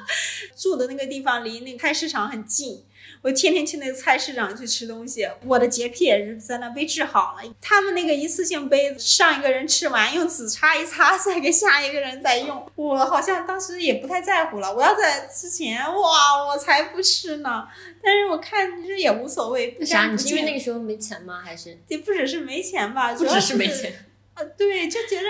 [0.54, 2.84] 住的那个地方离那个菜市场很近，
[3.22, 7.54] 我天天去那个菜市场去吃东西，我的洁癖也是在那被治好了。
[7.60, 12.70] 他们那个一次性杯子，上一个人吃完用纸擦一擦，再给下一个人再用。
[12.76, 14.72] 我好像当时也不太在乎了。
[14.72, 17.66] 我要在之前，哇，我才不吃呢。
[18.02, 20.06] 但是我看这也无所谓，不啥？
[20.06, 20.50] 你是因为那。
[20.54, 21.40] 个时候没钱吗？
[21.42, 24.04] 还是也不只是没钱吧，主要不只是没钱？
[24.34, 25.28] 啊，对，就觉得，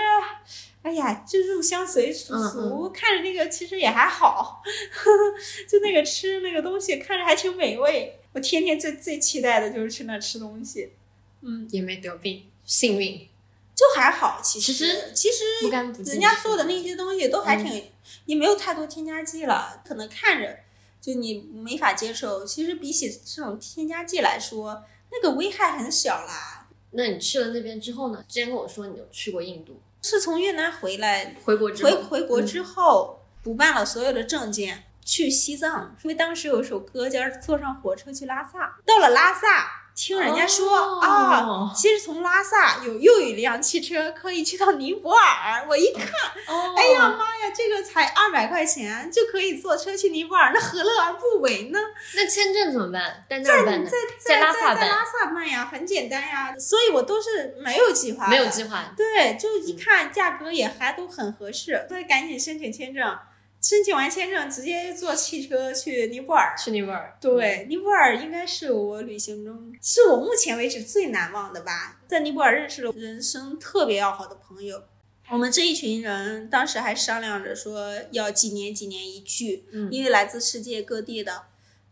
[0.83, 4.61] 哎呀，就入乡随俗，看着那个其实也还好，
[5.69, 8.19] 就那个吃那个东西看着还挺美味。
[8.33, 10.93] 我天天最最期待的就是去那吃东西，
[11.41, 13.27] 嗯，也没得病，幸运。
[13.73, 14.39] 就还好。
[14.43, 17.83] 其其实实其实不干不人家做的那些东西都还挺，嗯
[18.25, 20.59] 也没有太多添加剂了，可能看着
[20.99, 22.45] 就你没法接受。
[22.45, 26.67] 其实比起这种添加剂来说，那个危害很小啦。
[26.91, 28.23] 那你去了那边之后呢？
[28.27, 38.59] 之前跟我说你有去过印度，是从越南回来回国之后回回国之后，补办了所有的证件，去西藏，因为当时有一首歌叫《坐上火车去拉萨》。
[38.85, 45.65] 到了拉萨，听人家说、哦啊，其实从拉萨有又有一辆汽车可以去到尼泊尔。
[45.67, 46.07] 我一看，
[46.47, 51.79] 哦，哎呀妈呀，这个才二百块钱就可以坐车去尼泊尔，那何乐而不为呢？
[52.15, 53.25] 那签证怎么办？
[53.29, 56.55] 在那儿办的，在在拉萨在拉萨办呀，很简单呀。
[56.57, 58.93] 所以我都是没有计划，没有计划。
[58.95, 63.17] 对，就一看价格也还都很合适，所以赶紧申请签证。
[63.61, 66.55] 申请完签证，直接坐汽车去尼泊尔。
[66.57, 72.01] 去尼泊尔，对，尼泊尔应该是我旅行中是我目前为止最难忘的吧。
[72.07, 74.83] 在尼泊尔认识了人生特别要好的朋友。
[75.29, 81.43] 我们这一群人当时还商量着说要几年几年一聚，嗯因为来自世界各地的。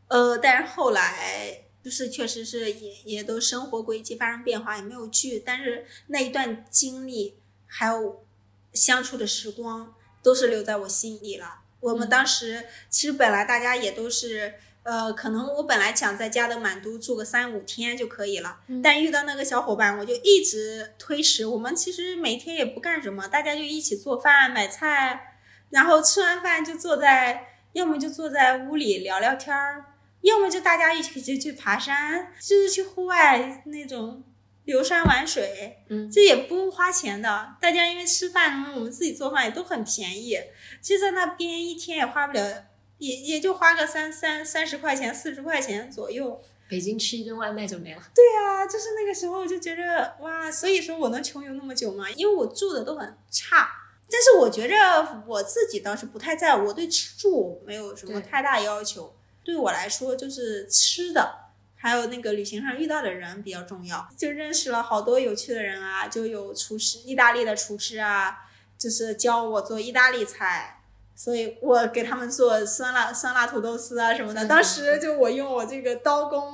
[0.07, 5.41] 呃，但是后来就是确实是也也都生活轨迹发生变化，也没有聚。
[5.45, 8.25] 但是那一段经历还有
[8.73, 9.93] 相处的时光，
[10.29, 11.61] 都是留在我心里了。
[11.79, 14.53] 我们嗯当时其实本来大家也都是。
[14.81, 21.45] 呃，可能我本来想在加德满都住个三五天就可以了，嗯但遇到那个小伙伴，我就一直推迟。
[21.45, 25.35] 我们其实每天也不干什么，大家就一起做饭、买菜，
[25.69, 29.85] 然后吃完饭就坐在，要么就坐在屋里聊聊天儿，
[30.21, 34.23] 要么就大家一起就去爬山，就是去户外那种
[34.69, 37.55] 游山玩水，嗯这也不用花钱的。
[37.59, 40.37] 大家因为吃饭，我们自己做饭也都很便宜，
[40.81, 42.65] 其实在那边一天也花不了，
[42.97, 46.41] 也也就花个三三三十块钱、四十块钱左右。
[46.69, 48.01] 北京吃一顿外卖就没了。
[48.13, 52.05] 对啊，就是那个时候就觉着哇，所以说我能穷游那么久吗？
[52.11, 53.67] 因为我住的都很差，
[54.07, 59.15] 但是我觉着我自己倒是不太在乎，我对吃住没有什么太大要求。
[59.43, 61.33] 对我来说，就是吃的，
[61.79, 64.07] 还有那个旅行上遇到的人比较重要。
[64.17, 68.37] 就认识了好多有趣的人啊，就有厨师，意大利的厨师啊，
[68.77, 70.75] 就是教我做意大利菜。
[71.15, 76.53] 所以我给他们做酸辣酸辣土豆丝啊什么的，当时就我用我这个刀工，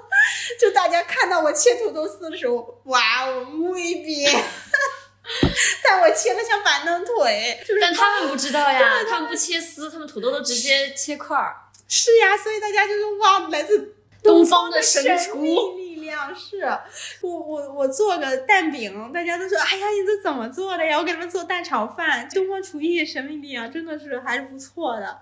[0.58, 4.34] 就大家看到我切土豆丝的时候，哇，我 muy bien，
[5.84, 11.54] 但我切的像板凳腿，就是但他们不知道呀，他们不切丝，他们土豆都直接切块儿。
[11.86, 16.34] 是呀，所以大家就是哇，来自东方方的神厨秘力量。
[16.34, 16.58] 是
[17.22, 20.98] 我我我做个蛋饼，大家都说哎呀，你这怎么做的呀？
[20.98, 25.18] 我给他们做蛋炒饭，东方厨艺神秘力量真的是还是不错的。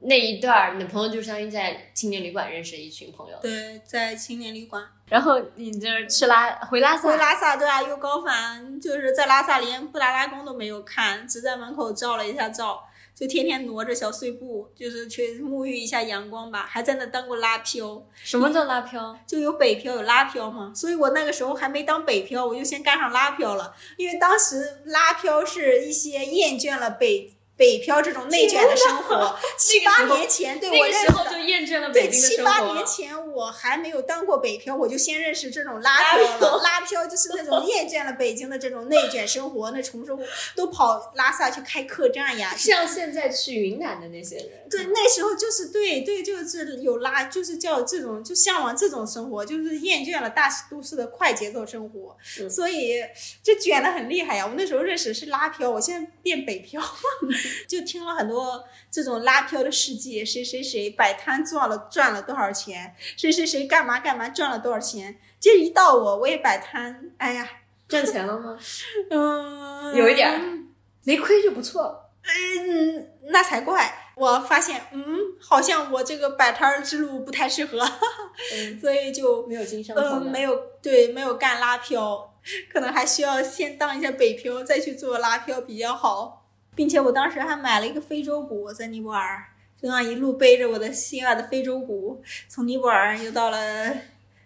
[0.00, 4.82] 那一段儿，你的朋友就相当于在青年旅馆认识一群朋友，对，在青年旅馆。
[5.08, 12.85] 然后你这儿去拉回拉萨，回拉萨对啊，又高反，就是在拉萨连布达拉宫都没有看，只在门口照了一下照，
[13.18, 19.18] 就天天挪着小碎步，就是去沐浴一下阳光吧，还在那当过拉漂，什么叫拉漂？
[19.26, 32.86] 就有北漂有拉漂嘛，所以我那个时候还没当北漂，我就先干上拉漂了，因为当时拉漂是一些厌倦了北北漂这种内卷的生活， 七八年前对我认识的时候就厌倦了对，北京的七八年。
[32.86, 36.62] 前我还没有当过北漂，我就先认识这种拉漂了。
[36.62, 40.22] 拉漂就是那种厌倦了北京的这种内卷生活，那重生活
[40.54, 42.54] 都跑拉萨去开客栈呀。
[42.56, 53.02] 像现在去云南的那些人，对，那时候就是对对，就是有拉，就是叫这种就向往这种生活，就是厌倦了大都市的快节奏生活，嗯所以
[53.42, 54.46] 这卷的很厉害呀。
[54.46, 56.80] 我那时候认识的是拉漂，我现在变北漂，
[57.66, 65.18] 就听了很多这种拉票的事迹，谁谁谁摆摊赚了赚了多少钱，谁谁谁干嘛干嘛赚了多少钱。
[65.40, 67.48] 这一到我，我也摆摊，哎呀，
[67.88, 68.58] 赚钱了吗？
[69.10, 70.40] 嗯，有一点儿，
[71.04, 72.10] 没亏就不错。
[72.22, 74.02] 嗯，那才怪！
[74.16, 75.04] 我发现，嗯，
[75.38, 77.78] 好像我这个摆摊儿之路不太适合，
[78.54, 82.34] 嗯，所以就没有经商呃没有对没有干拉漂，
[82.72, 86.45] 可能还需要先当一下北漂，再去做拉漂比较好。
[86.76, 89.42] 并且我当时还买了一个非洲鼓，在尼泊尔，
[89.80, 93.90] 就那样一路背着我的心爱的非洲鼓，从尼泊尔又到了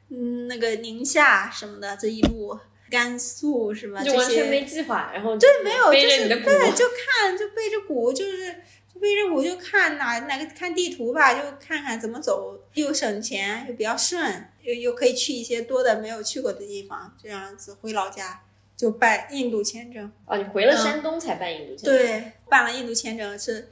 [0.08, 2.58] 嗯那个宁夏什么的，这一路
[2.88, 4.02] 甘肃是吧？
[4.02, 8.52] 就完全没计划，然后对，没有，就是背着你的鼓，对，就看，就背着鼓，就是
[8.92, 18.42] 就背着鼓就看哪哪个看地图吧，就看看怎么走，又省钱又比较顺，又又可以去一些多的没有去过的地方，这样子回老家
[18.80, 20.10] 就办印度签证。
[20.24, 23.68] 哦，你回了山东才办印度签证，对，办了印度签证是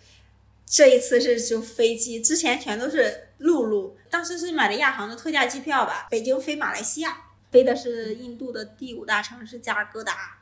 [0.66, 3.96] 这一次是就飞机，之前全都是陆路。
[4.10, 10.40] 当时是买的亚航的特价机票吧，北京飞马来西亚，飞的是印度的第五大城市加尔各答。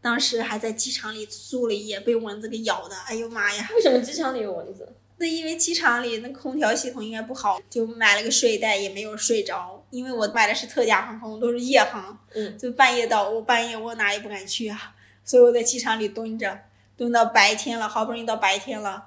[0.00, 3.68] 当时还在机场里住了一夜，被蚊子给咬的，哎呦妈呀！
[3.74, 4.94] 为什么机场里有蚊子？
[5.18, 9.75] 那因为机场里那空调系统应该不好，就买了个睡袋，也没有睡着。
[9.90, 16.58] 因为我买的是特价航空，都是夜航，嗯，就半夜到，我半夜我哪也不敢去啊，所以我在机场里蹲着，
[16.96, 19.06] 蹲到白天了，好不容易到白天了，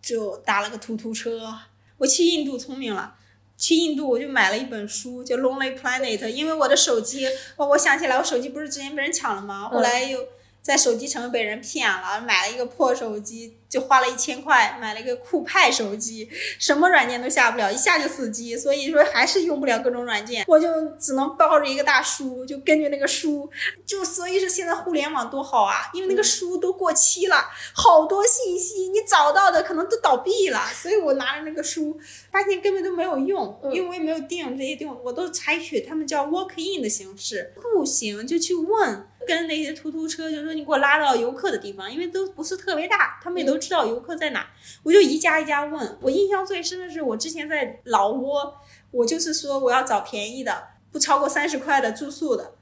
[0.00, 1.58] 就打了个突突车。
[1.98, 3.14] 我去印度聪明了，
[3.56, 9.68] 去印度我就买了一本书，叫《Lonely Planet》，因为我的手机，哦，我想起来我手机不是之前被人抢了吗？
[9.68, 10.18] 后来又
[10.64, 16.26] 在手机城被人骗了，买了一个破手机，就花了一千块买了一个酷派手机，
[16.58, 23.50] 什么软件都下不了，一下就死机，所以说还是用不了各种软件，我就只能抱着一个大书，就根据那个书，
[23.84, 27.44] 就所以说现在互联网多好啊，因为那个书都过期了，
[27.74, 32.00] 好多信息你找到的可能都倒闭了，所以我拿着那个书，
[32.32, 39.06] 发现根本都没有用，嗯因为我也没有订这些订，我都采取他们叫 walk in 的形式，不行就去问。
[39.26, 44.46] 跟那些突突车，就说你给我拉到游客的地方，因为都不是特别大，他们也都知道游客在哪。
[44.82, 45.98] 我就一家一家问。
[46.00, 48.54] 我印象最深的是，我之前在老挝，
[48.90, 52.54] 我就是说我要找便宜的，不超过三十块的住宿的。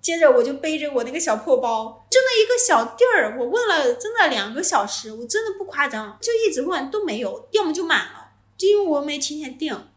[0.00, 9.88] 接着我就背着我那个小破包，就那一个小地儿，我问了真的两个小时，我真的不夸张，就一直问都没有，要么就满了，就因为我没提前订。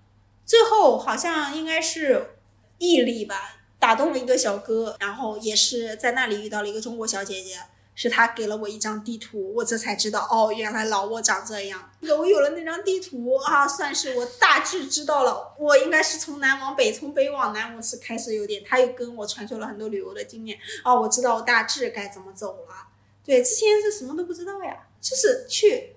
[0.46, 2.38] 最后好像应该是
[2.78, 7.60] 毅力吧，打动了一个小哥，然后也是在那里遇到了一个中国小姐姐，
[7.96, 11.92] 是她给了我一张地图，我这才知道哦，原来老挝长这样。
[12.02, 22.88] 我有了那张地图啊，算是我大致知道了，我应该是从南往北，从北往南，我是开始有点，他又跟我传授了很多旅游的经验啊，我知道我大致该怎么走了。
[23.24, 25.97] 对，之前是什么都不知道呀，就是去。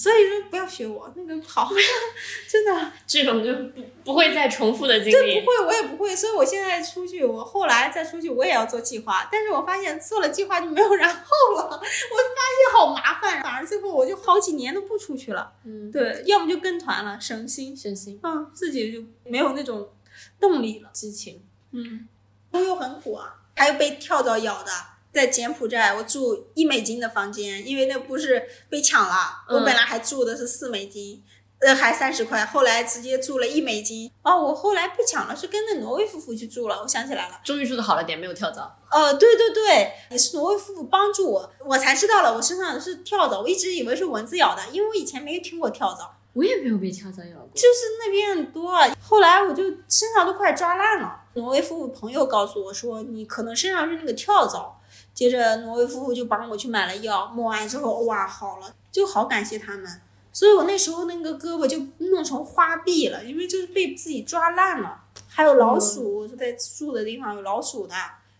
[0.00, 1.70] 所以说不要学我那个不好，
[2.48, 2.92] 真的。
[3.06, 5.46] 这种就不不会再重复的经历这不。
[5.46, 9.28] 会，我也不会，所以我现在出去，我后来再出去，我也要做计划。
[9.30, 15.52] 但是我发现做了计划就没有然后了， 我发现好麻烦，反而最后我就好几年都不出去了。
[15.64, 19.92] 嗯，对，要么就跟团了，省心，省心嗯，自己就没有那种
[20.40, 20.88] 动力了。
[20.94, 21.42] 激情，
[21.72, 22.08] 嗯，
[22.50, 24.70] 都又很苦啊，还有被跳蚤咬的。
[25.12, 31.22] 在柬埔寨，我住一美金的房间，因为那不是被抢了，嗯我本来还住的是四美金，
[31.60, 34.10] 呃，还三十块，后来直接住了一美金。
[34.22, 37.40] 哦，我后来被抢了，是跟着挪威夫妇去住了，我想起来了。
[37.44, 38.78] 终于住的好了点，没有跳蚤。
[38.90, 46.16] 呃，对对对，也是挪威夫妇帮助我，我才知道了我身上是跳蚤，我一直以为是蚊子咬的，因为我以前没有听过跳蚤。
[46.32, 47.50] 我也没有被跳蚤咬过。
[47.54, 51.20] 就是那边很多，后来我就身上都快抓烂了。
[51.34, 54.79] 挪威夫妇朋友告诉我说，你可能身上是那个跳蚤。
[55.20, 60.00] 接着挪威夫妇就帮我去买了药，抹完之后哇好了，就好感谢他们。
[60.32, 65.02] 所以我那时候那个胳膊就弄成花臂了，因为就是被自己抓烂了。
[65.28, 67.94] 还有老鼠，在住的地方有老鼠的，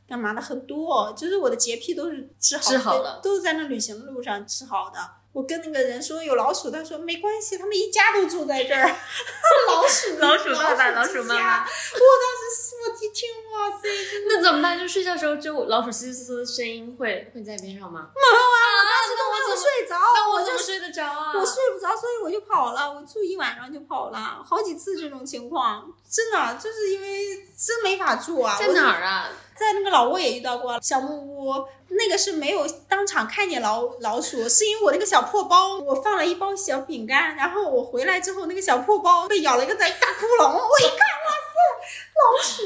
[0.08, 4.98] 干嘛的很多，就是我的洁癖都是治好治好的都是在那旅行的路上治好的。
[5.32, 8.82] 我跟那个人说有老鼠，他说没关系，他们一家都住在这儿。
[9.68, 13.88] 老鼠，老鼠爸爸老老鼠妈妈我当时我一听，哇塞，
[14.28, 14.78] 那怎么办？
[14.78, 18.10] 就睡觉的时候，就老鼠嘶嘶的声音会会在边上吗？
[18.14, 21.32] 没有啊，我当时都没有睡着，那我就怎么睡得着啊？
[21.34, 22.92] 我睡不着，所以我就跑了。
[22.92, 28.56] 我住一晚上就跑了，好几次这种情况，真的就是因为真没法住啊。
[28.58, 29.28] 在哪儿啊？
[29.54, 41.54] 在那个老挝也遇到过小木屋，那个是没有当场看见老老鼠，是因为我那个小破包，我放了一包小饼干，然后我回来之后，那个小破包被咬了一个大大窟窿，我一看，哇塞，
[42.20, 42.62] 老鼠！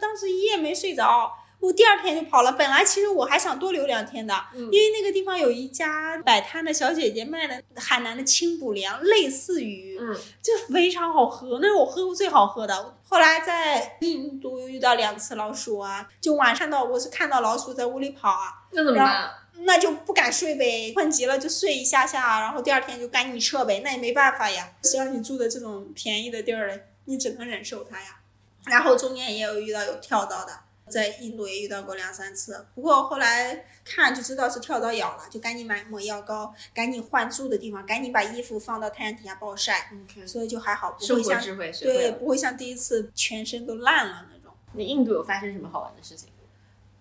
[0.00, 2.52] 当时一夜没睡着，我第二天就跑了。
[2.52, 12.96] 本来其实我还想多留两天的，嗯因为那个地方有一家摆摊的小姐姐卖的海南的清补凉，类似于嗯，就非常好喝，那是我喝过最好喝的。
[13.04, 19.30] 后来在印度遇到两次老鼠啊，就晚上到我是看到老鼠在屋里跑啊，那怎么办？
[19.62, 24.72] 那就不敢睡呗，困极了就睡一下下，然后第二天就赶紧撤呗，那也没办法呀。
[24.82, 28.19] 谁让你住的这种便宜的地儿嘞，你只能忍受它呀。
[28.66, 30.52] 然后中间也有遇到有跳蚤的，
[30.88, 39.90] 在印度也遇到过两三次，不过后来看就知道是跳蚤咬了，就赶紧买抹药膏，赶紧换住的地方，赶紧把衣服放到太阳底下暴晒
[40.26, 44.54] 所以就还好，不会像智慧对，不会像第一次全身都烂了那种。
[44.72, 46.28] 你印度有发生什么好玩的事情？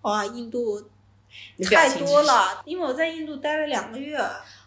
[0.01, 0.89] 哇，印度
[1.69, 4.19] 太多了，因为我在印度待了两个月。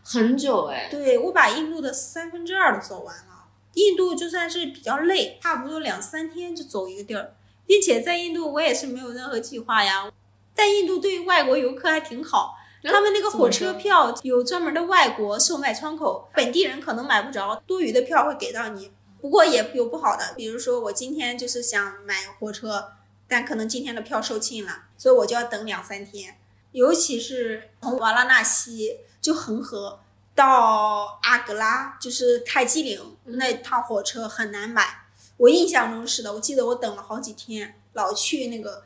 [0.05, 3.32] 很久哎，对我把印度的三分之二都走完了。
[3.75, 7.35] 印度就算是比较累，差不多两三天就走一个地儿，
[7.67, 10.11] 并且在印度我也是没有任何计划呀。
[10.55, 18.91] 在印度对于外国游客还挺好，他们那个火车票有专门的外国售卖窗口，本地人可能买不着，多余的票会给到你。
[19.21, 22.93] 不过也有不好的，比如说我今天就是想买火车，
[23.29, 26.37] 但可能今天的票售罄了，所以我就要等两三天。
[26.73, 30.01] 尤其是从瓦拉纳西就恒河
[30.35, 35.05] 到阿格拉，就是泰姬陵那趟火车很难买。
[35.37, 38.83] 我印象中是的，我记得我等了好几天，老去那个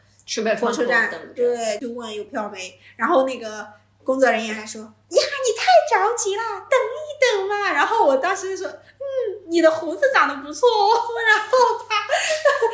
[0.61, 1.11] 火车站。
[1.35, 3.67] 对，就问有票没，然后那个
[4.03, 10.91] 工作人员还说：“呀，你太着急了，等一等嘛。”然后我当时就说：“嗯，你的胡子长得不错哦。
[11.29, 11.57] ”然后
[11.89, 11.95] 他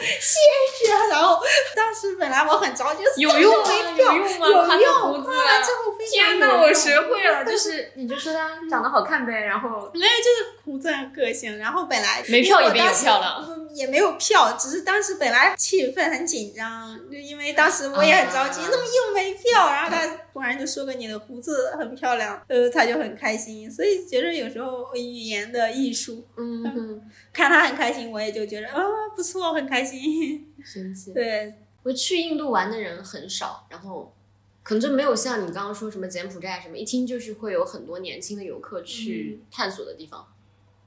[0.01, 1.39] 谢谢，然后
[1.77, 3.69] 当时本来我很着急，有用吗？
[3.69, 4.47] 没票有用吗？
[4.49, 11.59] 有夸他用，胡子完之后非常天哪，我学会了， 就是你就说他长得好看呗，然后没有，就是胡子很个性。
[11.59, 19.67] 然后本来没票也变有票了嗯也没有票，只是当时本来气氛很紧张，就因为当时我也很着急，啊怎么又没票？
[19.71, 23.71] 然后他突然就说个你的胡子很漂亮，呃，他就很开心。
[23.71, 27.03] 所以觉得有时候语言的艺术，嗯哼，
[27.33, 28.81] 看他很开心，我也就觉得啊
[29.15, 30.53] 不错，很开心。
[30.65, 31.13] 神奇。
[31.13, 34.15] 对，我去印度玩的人很少，然后
[34.63, 40.27] 可能就没有像你刚刚说什么柬埔寨什么，一听就是会有很多年轻的游客去探索的地方。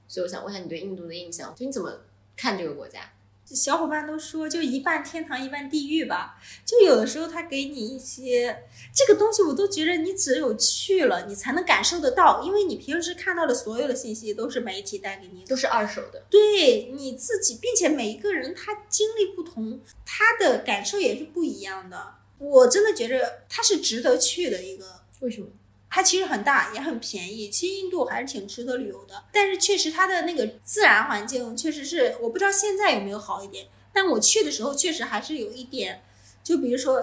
[0.08, 1.92] 所以我想问一下你对印度的印象，就你怎么
[2.38, 3.12] 看这个国家？
[3.46, 22.16] 小伙伴都说就一半天堂一半地狱吧，就有的时候他给你一些这个东西，我都觉得你只有去了，你才能感受得到，因为你平时看到的所有的信息都是媒体带给你的，都是二手的，对你自己，并且每一个人他经历不同，他的感受也是不一样的。
[22.38, 24.86] 我真的觉得他是值得去的一个
[25.22, 25.48] 为什么？
[25.90, 27.50] 它其实很大，也很便宜。
[27.50, 33.68] 其实印度还是挺值得旅游的，但是确实它的那个自然环境确实是，我不知道现在有没有好一点。
[33.94, 36.04] 但我去的时候确实还是有一点，
[36.44, 37.02] 就比如说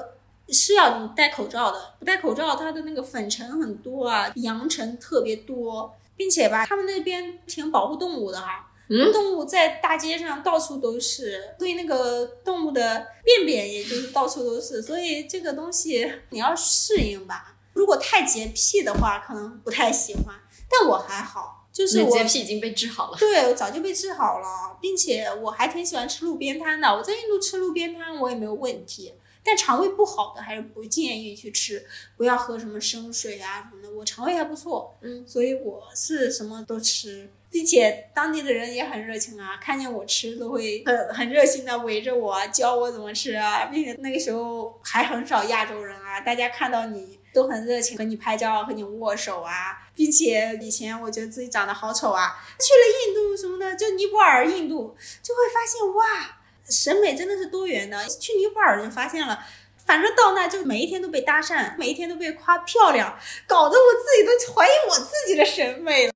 [0.48, 8.68] 是要你戴口罩的，不戴口罩它的那个粉尘很多啊，扬尘特别多，并且吧，他们那边挺保护动物的哈。
[8.90, 17.56] 嗯动物在大街上到处都是，所以那个动物的便便也就是到处都是，所以这个东西你要适应吧。
[17.72, 20.34] 如果太洁癖的话，可能不太喜欢，
[20.68, 23.16] 但我还好，就是我洁癖已经被治好了。
[23.18, 26.88] 对我早就被治好了，并且我还挺喜欢吃路边摊的。
[26.88, 33.90] 我在印度吃路边摊我也没有问题，但肠胃不好的还是不建议去吃，不要喝什么生水啊什么的。
[33.90, 47.18] 我肠胃还不错，嗯，所以我是什么都吃，并且当地的人也很热情啊，看见我吃都会很很热心的围着我啊，教我怎么吃啊，并且那个时候还很少亚洲人啊，大家看到你。
[47.32, 58.06] 都很热情，和你拍照，和你握手啊，并且以前我觉得自己长得好丑啊，去了印度什么的，就尼泊尔、印度，就会发现哇，审美真的是多元的。
[58.06, 59.38] 去尼泊尔就发现了，
[59.78, 66.12] 反正到那就每一天都被搭讪，每一天都被夸漂亮，搞得我自己都怀疑我自己的审美了。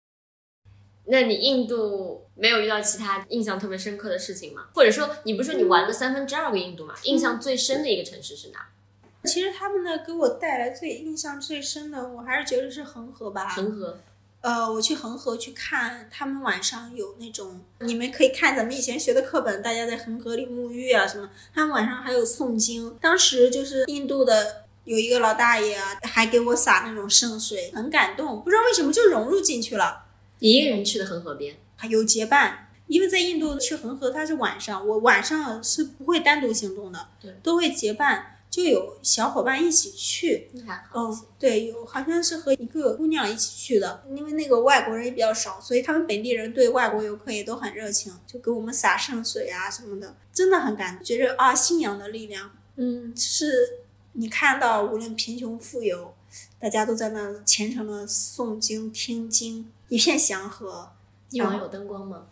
[1.09, 4.67] 那你印度没有遇到其他印象特别深刻的事情吗？
[4.75, 6.95] 或者说，你不是说你玩了三分之二个印度吗？
[7.05, 8.59] 印象最深的一个城市是哪？
[9.27, 13.49] 其实他们呢，给我带来最印象最深的，我还是觉得是恒河吧。
[13.49, 13.99] 恒河。
[14.43, 21.29] 呃，我去恒河去看，他们晚上有那种，你们可以看咱们以前学的课本，大家在恒河里沐浴啊什么。
[21.53, 30.05] 他们晚上还有诵经，当时就是印度的有一个老大爷啊，还给我洒那种圣水，很感动，不知道为什么就融入进去了。
[30.39, 40.49] 你一个人去的恒河边，还有结伴，因为在印度去恒河它是晚上，我晚上是不会单独行动的，对，都会结伴，就有小伙伴一起去。
[40.55, 40.99] 那还好。
[40.99, 53.81] 嗯，对，有好像是和一个姑娘一起去的，因为那个外国人也比较少，所以他们本地人对外国游客也都很热情，就给我们洒圣水啊什么的，真的很感觉着啊信仰的力量嗯，是
[54.13, 56.15] 你看到无论贫穷富有，
[56.59, 60.93] 大家都在那虔诚的诵经听经，一片祥和。
[61.31, 62.27] 一晚有灯光吗？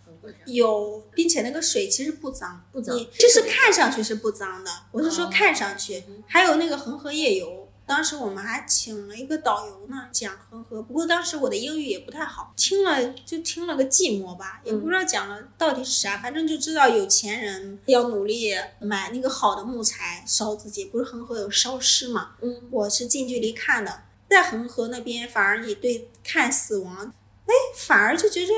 [0.46, 4.70] 有，并且那个水其实不脏，不脏你就是看上去是不脏的。
[4.92, 10.82] 我是说看上去，还有那个恒河夜游，当时我们还请了一个导游呢，讲恒河。
[10.82, 20.86] 不过当时我的英语也不太好，听了就听了个寂寞吧，也不知道讲了到底是啥，反正就知道有钱人要努力买那个好的木材烧自己。
[20.86, 22.32] 不是恒河有烧尸嘛？
[22.40, 27.12] 嗯，我是近距离看的，在恒河那边反而你对看死亡，
[27.46, 28.52] 哎，反而就觉着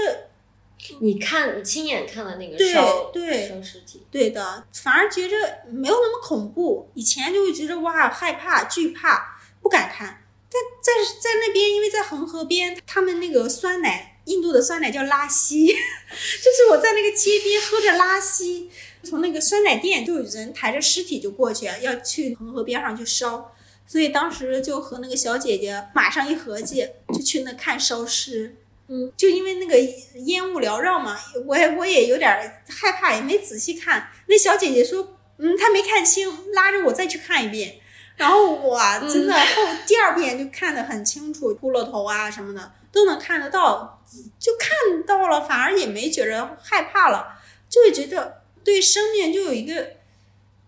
[1.00, 5.36] 你看，你亲眼看了那个对烧对烧尸体，对的，反而觉着
[5.70, 6.90] 没有那么恐怖。
[6.94, 10.22] 以前就会觉着哇害怕、惧怕，不敢看。
[10.50, 18.70] 但在在那边，因为在恒河边，他们那个酸奶，印度的酸奶叫拉稀， 就是我在那个街边喝着拉稀，
[19.02, 23.52] 从那个酸奶店就有人抬着尸体就过去，要去恒河边上去烧。
[23.88, 28.56] 所以当时就和那个小姐姐马上一合计，就去那看烧尸。
[28.88, 29.78] 嗯，就因为那个
[30.20, 34.10] 烟雾缭绕嘛，我也我也有点害怕，也没仔细看。
[34.26, 37.76] 那小姐姐说，嗯，她没看清，拉着我再去看一遍。
[38.16, 44.02] 然后我真的后第二遍就看得很清楚，骷髅头啊什么的都能看得到，
[44.38, 49.96] 就看到了，反而也没觉着害怕了，就会觉得对生命就有一个。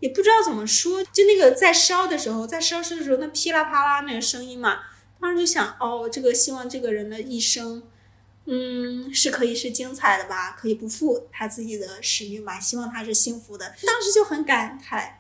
[0.01, 4.79] 也不知道怎么说，就那个在烧的时候，在烧尸的时候，那噼啦啪啦那个声音嘛，
[5.21, 7.83] 当时就想，哦，这个希望这个人的一生，
[8.51, 13.75] 嗯，是可以是精彩的吧，可以不负他自己的使命吧，希望他是幸福的。
[13.85, 15.13] 当时就很感慨。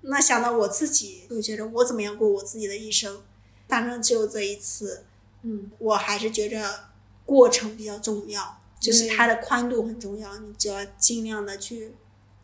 [0.00, 3.22] 那想到我自己，就觉得我怎么样过我自己的一生，
[3.68, 5.04] 反正只有这一次，
[5.42, 6.88] 嗯，我还是觉着
[7.26, 11.92] 过程比较重要，就是它的宽度很重要，你只要尽量的去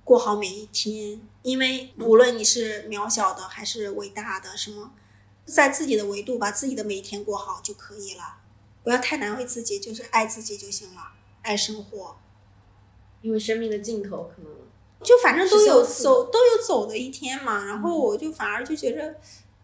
[0.05, 4.93] 过好每一天，因为无论你是渺小的还是伟大的，什么，
[5.45, 8.37] 在自己的维度把自己的每一天过好就可以了，
[8.89, 11.13] 不要太难为自己，就是爱自己就行了，
[11.43, 12.17] 爱生活，
[13.21, 14.51] 因为生命的尽头可能
[15.03, 19.15] 就反正都有走都有走的一天嘛，然后我就反而就觉着，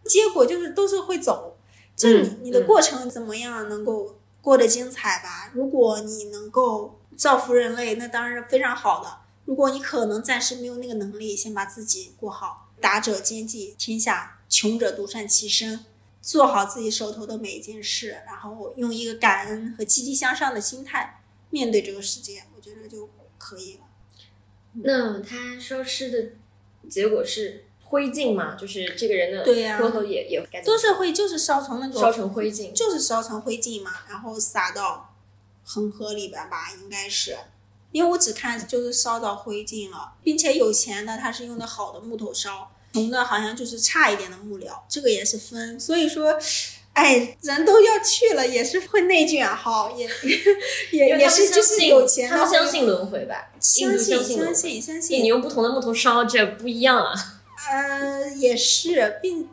[0.05, 1.57] 结果就是都是会走，
[1.97, 5.51] 就你、嗯你的嗯过程怎么样能够过得精彩吧？
[5.55, 9.21] 如果你能够造福人类，那当然是非常好的。
[9.47, 15.87] 如果你可能暂时没有那个能力，先把自己过好，达者兼济天下，穷者独善其身，
[16.25, 23.81] 做好自己手头的每一件事，然后用一个感恩和积极向上的心态面对这个世界，我觉得就可以了。
[24.83, 28.55] 那他烧尸的结果是灰烬嘛？
[28.55, 32.73] 就是这个人的对呀也也该都是会就是烧成那种烧成灰烬。
[32.73, 35.15] 就是烧成灰烬嘛，然后撒到
[35.63, 37.37] 恒河里边吧，应该是。
[37.93, 45.79] 因为我只看就是烧到灰烬了，并且有钱的他是用的好的木头烧，穷的好像就是差一点的木料，这个也是分。
[45.81, 46.39] 所以说，
[46.93, 50.09] 哎，人都要去了，也是会内卷哈，也
[50.93, 53.51] 也也是就是有钱的他们相信轮回吧？
[53.59, 55.03] 相信相信相。
[55.03, 57.13] 信你，用不同的木头烧，这不一样啊！
[57.69, 59.49] 呃，也是，并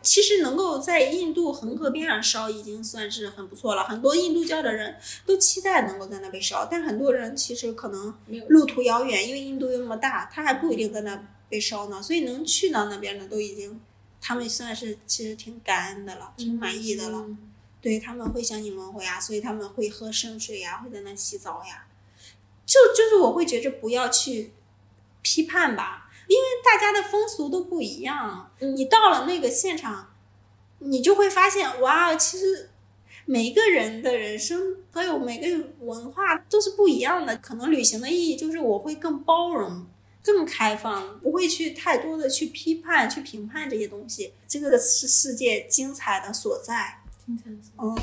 [0.00, 3.82] 其实能够在印度恒河边上烧，已经算是很不错了。
[3.82, 4.94] 很多印度教的人
[5.26, 8.14] 都期待能够在那边烧，但很多人其实可能
[8.46, 12.02] 路途遥远，因为印度又那么大，他还不一定在那被烧呢。
[12.02, 13.80] 所以能去到那边的都已经，
[14.20, 17.18] 他们算是其实挺感恩的了，挺满意的了。
[17.18, 17.38] 嗯
[17.78, 21.86] 对他们会相信轮回呀，所以他们会喝圣水呀、会在那洗澡呀。
[22.64, 24.52] 就就是我会觉着不要去
[25.22, 28.50] 批判吧，因为大家的风俗都不一样。
[28.58, 30.12] 嗯你到了那个现场，
[30.80, 32.70] 你就会发现，哇，其实
[33.24, 37.36] 每一个人的人生还有每个文化都是不一样的。
[37.36, 39.86] 可能旅行的意义就是我会更包容。
[40.26, 44.32] 更开放，不会去太多的去批判、去评判这些东西。
[44.48, 46.98] 这个是世界精彩的所在。
[47.24, 47.96] 精彩嗯，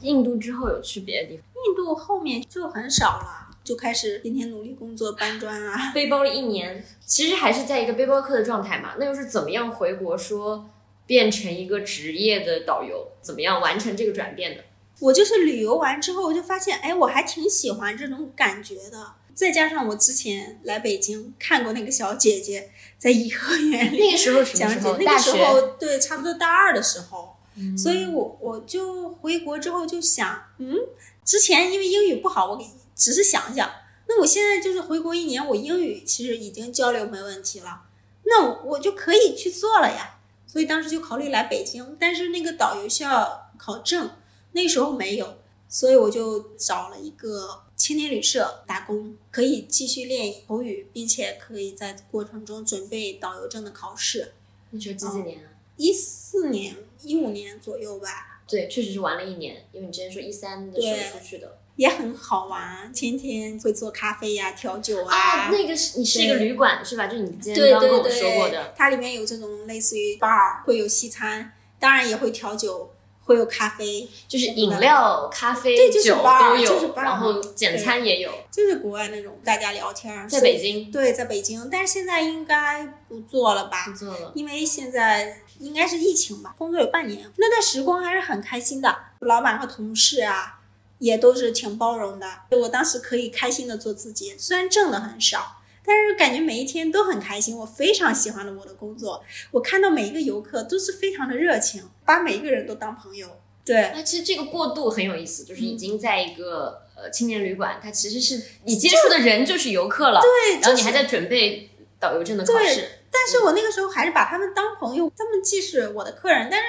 [0.00, 5.92] 印度之后有去别的地方，印度后面就很少了，就开始天天努力工作搬砖啊。
[5.92, 8.94] 背包了一年，其实还是在一个背包客的状态嘛。
[8.98, 10.70] 那又是怎么样回国说
[11.06, 13.08] 变成一个职业的导游？
[13.20, 14.64] 怎么样完成这个转变的？
[15.00, 19.14] 我就是旅游完之后，我就发现，哎，我还挺喜欢这种感觉的。
[19.36, 24.96] 再加上我之前来北京看过那个小姐姐在颐和园里那个时候讲解？
[25.04, 25.30] 那个时。
[25.32, 30.74] 候对，差不多大二的时候，嗯所以我我就回国之后就想，嗯，
[31.22, 32.64] 之前因为英语不好，我给
[32.94, 33.70] 只是想想，
[34.08, 37.82] 那我现在就是回国一年，我英语其实已经交流没问题了，
[38.24, 40.14] 那我我就可以去做了呀。
[40.46, 44.10] 所以当时就考虑来北京，但是那个导游需要考证，
[44.52, 45.36] 那个时候没有，
[45.68, 54.32] 所以我就找了一个青年旅社打工，可以继续练口语，并且可以在过程中准备导游证的考试。
[54.70, 55.52] 你说几几年啊？
[55.76, 61.58] 一四年、一五年左右吧，对，确实是玩了一年，因为你之前说一三的时对候出去的。
[61.76, 67.06] 也很好玩，天天会做咖啡呀、调酒啊，那个是你是一个旅馆是吧？
[67.06, 68.72] 就是你之前对刚跟我对说过的对，。
[68.74, 72.90] 它里面有这种类似于 bar，会有西餐，当然也会调酒，
[73.26, 80.28] 会有咖啡，就是饮料、咖啡、对就是酒 bar，都有，就是 bar 然后简餐也有，就是国外那种大家聊天儿。
[80.28, 83.92] 在北京对，在北京，但是现在应该不做了吧不？
[83.92, 84.32] 做了。
[84.34, 88.96] 因为现在应该是疫情吧，工作有半年，那段时光还是很开心的。
[89.18, 90.60] 老板和同事啊，
[90.98, 92.26] 也都是挺包容的。
[92.50, 97.56] 我当时可以开心的做自己，虽然挣的很少，但是感觉每一天都很开心。
[97.56, 103.28] 我非常喜欢了我的工作，我看到每一个游客都是非常的热情，把每一个人都当朋友。
[103.64, 112.88] 对，那其实这个过渡很有意思，就是嗯已经在一个呃青年旅馆，它其实是你接触的人就是游客了，对，然后你还在准备导游证的考试。
[113.10, 116.66] 但是我那个时候还是把他们当朋友，他们既是我的客人，但是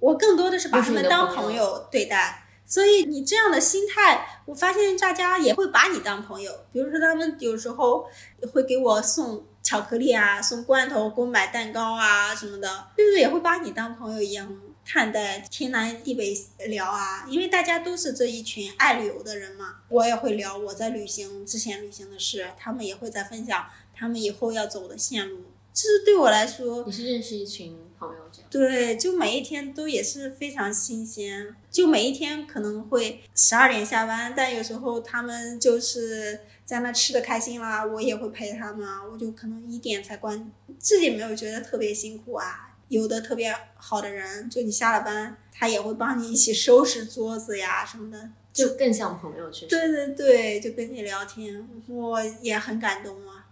[0.00, 2.40] 我更多的是把他们当朋友对待。
[2.66, 6.50] 所以你这样的心态，我发现大家也会把你当朋友。
[6.72, 8.08] 比如说，他们有时候
[8.52, 14.48] 会给我送巧克力啊，送罐头，给我买蛋糕啊什么的，就是也会把你当朋友一样
[14.84, 17.26] 看待，天南地北聊啊。
[17.28, 25.40] 因为大家都是这一群爱旅游的人嘛，我也会聊我在旅行之前旅行的事，他们也会在分享他们以后要走的线路。
[25.72, 28.48] 其实对我来说，你是认识一群朋友这样？
[28.48, 31.52] 对，就每一天都也是非常新鲜。
[31.68, 39.00] 就每一天可能会十二点下班，但有时候他们就是在那吃的开心啦，我也会陪他们啊。
[39.02, 42.73] 我就可能一点才关，自己没有觉得特别辛苦啊。
[42.88, 48.30] 有的特别好的人，就你下了班，他也会帮你一起收拾桌子呀什么的。
[48.52, 49.66] 就更像朋友，确实。
[49.66, 53.46] 对对对，就跟你聊天，我也很感动啊。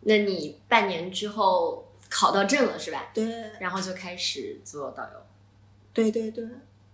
[0.00, 3.08] 那你半年之后考到证了是吧？
[3.14, 3.24] 对
[3.60, 5.22] 然后就开始做导游。
[5.94, 6.44] 对对对，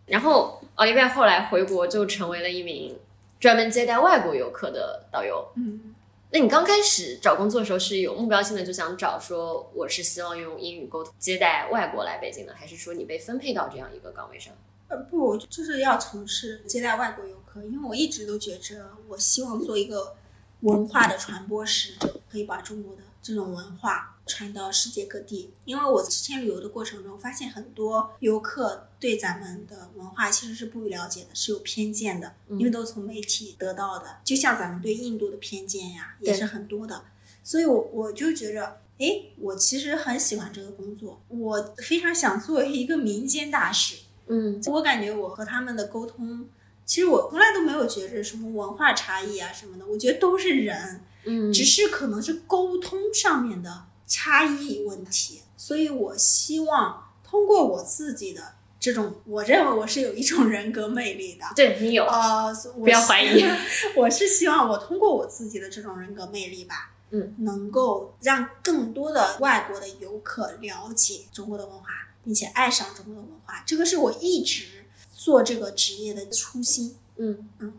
[0.06, 2.96] 然后奥利维亚后来回国就成为了一名
[3.40, 5.44] 专门接待外国游客的导游。
[5.56, 5.91] 嗯。
[6.34, 14.50] 那你刚开始找工作的时候是有目标性的，就想找说我是希望用英语沟通接待外国来北京的，还是说你被分配到这样一个岗位上？
[14.88, 20.16] 呃，不，就是要从事接待外国游客，因为我一直都觉着，我希望做一个
[20.60, 25.52] 文化的传播使者，可以把中国的这种文化传到世界各地。
[25.66, 34.18] 因为我之前旅游的过程中，发现很多游客对咱们的文化其实是不了解的，是有偏见的，嗯因为都是从媒体得到的。
[34.22, 37.02] 就像咱们对印度的偏见呀，也是很多的。
[37.42, 43.96] 所以我，我就觉着，哎，我其实很喜欢这个工作，我非常想做一个民间大使。
[44.28, 46.46] 嗯我感觉我和他们的沟通，
[46.86, 55.40] 其实我从来都没有觉着什么文化差异啊什么的，我觉得都是人，嗯只是可能是沟通上面的差异问题。
[55.56, 61.44] 所以我希望通过我自己的这种，我认为我是有一种人格魅力的。
[61.54, 63.40] 对你有，呃，不不要怀疑。
[63.94, 71.86] 我是希望我通过我自己的这种人格魅力吧，嗯，能够让更多的外国的游客了解中国的文化，
[72.24, 73.62] 并且爱上中国的文化。
[73.64, 76.96] 这个是我一直做这个职业的初心。
[77.18, 77.72] 嗯嗯。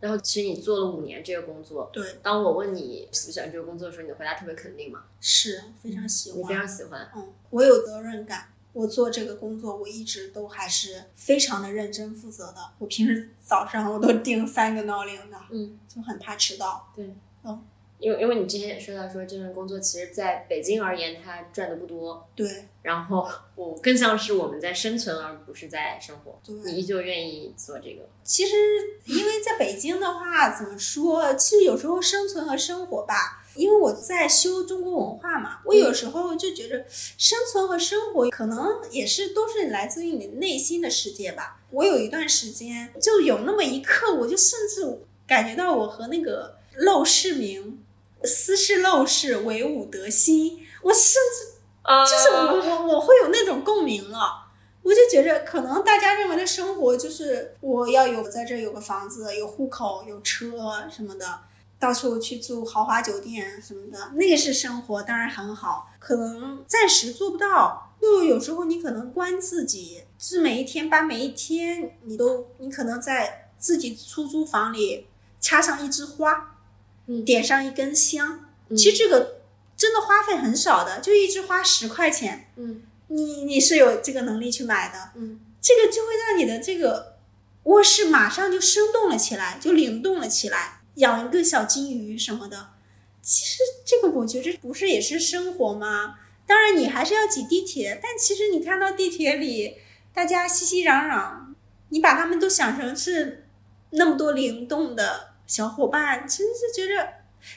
[0.00, 6.54] 然后其实你做了五年这个工作，对，当我问你喜不喜欢这个工作的时候，你的回答特别肯定嘛，是非常喜你非。
[6.54, 7.08] 常喜欢。
[7.16, 8.51] 嗯，我有责任感。
[8.72, 12.56] 我做这个工作，我一直都还是非常的认真负责的。
[12.78, 16.90] 我平时早上我都定三个闹铃的，嗯，就很怕迟到。
[16.94, 17.14] 对，
[17.44, 17.62] 嗯
[17.98, 26.36] 因为因为你之前也说到说这份工作其实在北京而言，它赚的不多，对然后我更像是我们在生存，而不是在生活。
[26.46, 28.56] 你，依旧愿意做这个，其实
[29.04, 31.32] 因为在北京的话，怎么说？
[31.34, 41.60] 其实有时候生存和生活吧，因为我在修中国文化嘛，我有时候就觉得生存和生活可能也是都是来自于你内心的世界吧。
[41.70, 47.82] 我有一段时间就有那么一刻，我就甚至感觉到我和那个陋室铭
[48.24, 54.40] “斯是陋室，惟吾德馨”，我甚至啊就是我我我会有那种共鸣了。
[54.82, 60.50] 我就觉着，可能大家认为的生活就是我要有在这有个房子、有户口、有车
[60.90, 61.38] 什么的，
[61.82, 65.90] 到处去住豪华酒店什么的，那个是生活，当然很好。
[65.98, 75.08] 可能暂时做不到，就有时候你可能关自己，是每一天把每一天你都，你可能在自己出租房里
[75.40, 76.54] 插上一枝花，
[77.08, 79.40] 嗯点上一根香，嗯其实这个
[79.76, 82.52] 真的花费很少的，就一枝花十块钱。
[82.54, 87.16] 嗯你你是有这个能力去买的，嗯这个就会让你的这个
[87.64, 90.78] 卧室马上就生动了起来，就灵动了起来。
[90.96, 92.70] 养一个小金鱼什么的，
[93.22, 96.18] 其实这个我觉得不是也是生活吗？
[96.46, 99.78] 当然你还是要挤地铁，但其实你看到地铁里
[100.12, 101.54] 大家熙熙攘攘，
[101.88, 103.46] 你把他们都想成是
[103.90, 107.08] 那么多灵动的小伙伴，其实是觉得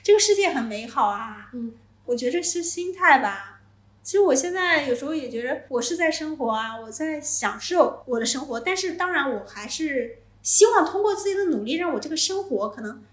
[0.03, 1.49] 这个世界很美好啊。
[1.53, 1.73] 嗯，
[2.05, 3.61] 我觉得是心态吧。
[4.03, 13.03] 其实我现在有时候也觉得我是在生活啊，我在享受我的生活，但是当然我还是希望通过自己的努力，让我这个生活可能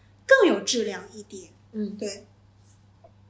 [0.40, 1.50] 更有质量一点。
[1.72, 2.26] 嗯，对，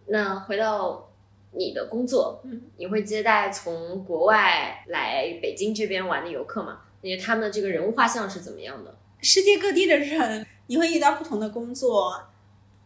[0.07, 1.11] 那回到
[1.53, 6.81] 你的工作，嗯，你会接待从国外来北京这边玩的游客吗？
[7.01, 8.97] 因为他们的这个人物画像是怎么样的？
[9.21, 12.21] 世界各地的人，你会遇到不同的工作，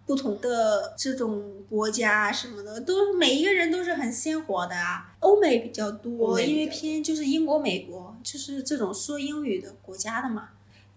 [0.06, 5.14] 不同的这种国家什么的，都每一个人都是很鲜活的啊。
[5.20, 10.50] 欧美比较多，因为偏就是英国、美国，就是这种说英语的国家的嘛。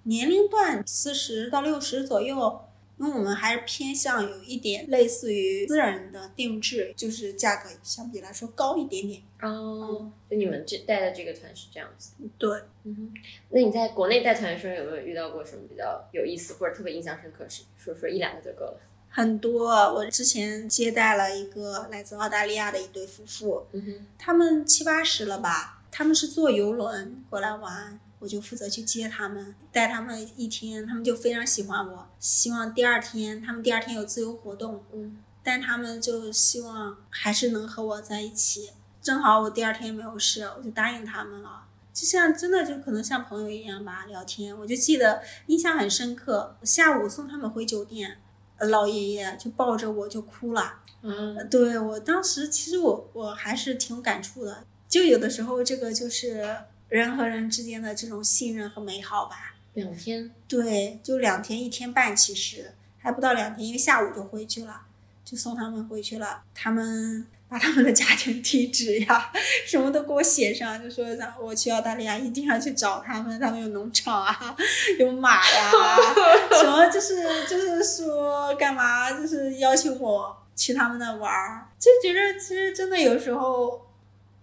[0.04, 2.62] 年龄段四十到六十左右，
[3.00, 9.22] 因为我们还是偏向有一点类似于私人的定制，就是价格相比来说高一点点。
[9.42, 12.12] 哦，就你们这带的这个团是这样子。
[12.38, 12.50] 对，
[12.84, 13.14] 嗯哼，
[13.50, 17.64] 那你在国内带团的时候有没有遇到过什么比较有意思或者特别印象深刻的事？
[17.78, 18.80] 说说一两个就够了。
[19.10, 19.70] 很多。
[19.70, 38.72] 我之前接待了一个来自澳大利亚的一对夫妇，嗯哼，他们七八十了吧，他们是坐游轮过来玩，我就负责去接他们，带他们一天，他们就非常喜欢我，希望第二天他们第二天有自由活动，嗯，但他们就希望还是能和我在一起。
[39.02, 41.64] 正好我第二天没有事，我就答应他们了。
[41.94, 44.58] 就像真的就可能像朋友一样吧，聊天。
[44.58, 48.20] 我就记得印象很深刻，下午送他们回酒店，
[48.58, 50.82] 呃老爷爷就抱着我就哭了。
[51.02, 56.58] 嗯，对我当时其实我我还是挺有感触的，就有的时候这个就是
[56.90, 59.56] 人和人之间的这种信任和美好吧。
[59.74, 64.82] 两天，对，就两天一天半，其实还不到两天，因为下午就回去了，
[65.24, 66.42] 就送他们回去了。
[66.54, 69.32] 他们把他们的家庭地址呀，
[69.66, 74.56] 什么都给我写上，就说让我去澳大利亚一定要去找他们，他们有农场啊，
[75.00, 75.72] 有马呀，
[76.60, 83.88] 什么就是就是说干嘛，就是邀请我去他们那玩儿，就觉得其实真的有时候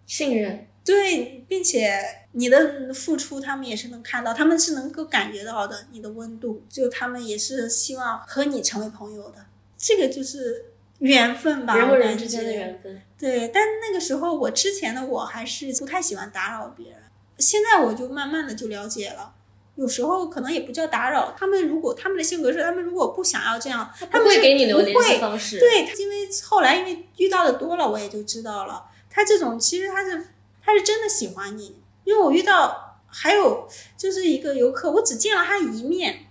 [0.07, 2.01] 信任，对，并且
[2.33, 9.45] 你的付出，他们也是能看到，他们是能够感觉到的，你的温度，就他们也是希望和你成为朋友的，
[9.77, 10.67] 这个就是
[11.01, 13.03] 缘分吧，人和人之间的缘分。
[13.19, 16.99] 对，但那个时候我之前的我还是不太喜欢打扰别人，
[17.39, 19.33] 现在我就慢慢的就了解了。
[19.75, 30.29] 有时候可能也不叫打扰，他们如果他们的性格是，他们如果不想要这样，他不们会给你留联系方式。，对，因为后来因为遇到的多了，我也就知道了，他这种其实他是
[30.67, 36.27] 他是真的喜欢你，因为我遇到还有就是一个游客，我只见了他一面，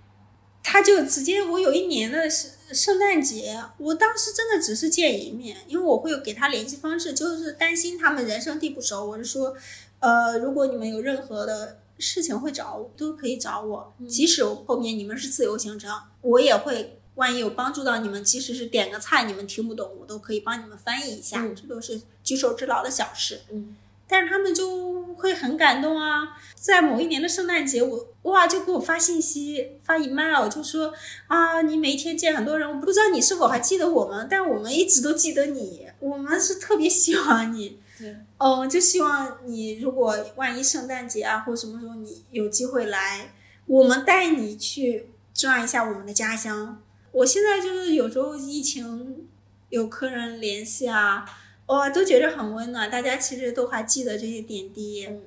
[0.62, 9.56] 他就直接我有一年的圣圣诞节，我当时真的只是见一面，因为我会有给他联系方式，就是担心他们人生地不熟，我是说，
[10.00, 17.00] 呃，如果你们有任何的事情会找我，都可以找我，即使后面你们是自由行程，我也会。
[17.16, 23.40] 万一有帮助到你们，即使是点个菜你们听不懂，我都可以帮你们翻译一下，嗯这都是举手之劳的小事。
[23.50, 23.74] 嗯，
[24.08, 30.94] 但是他们就会很感动啊，在某一年的圣诞节，我哇就给我发信息发 email，就说
[31.28, 37.80] 啊，你每一天见很多人，我不知道你是否还记得我们，但我们一直都记得你，我们是特别喜欢你。
[37.98, 43.34] 对， 嗯，就希望你如果万一圣诞节啊或什么时候你有机会来，
[43.66, 46.82] 我们带你去转一下我们的家乡。
[47.12, 49.26] 我现在就是有时候疫情
[49.70, 51.26] 有客人联系啊，
[51.68, 55.06] 哇，都觉得很温暖，大家其实都还记得这些点滴。
[55.08, 55.22] 嗯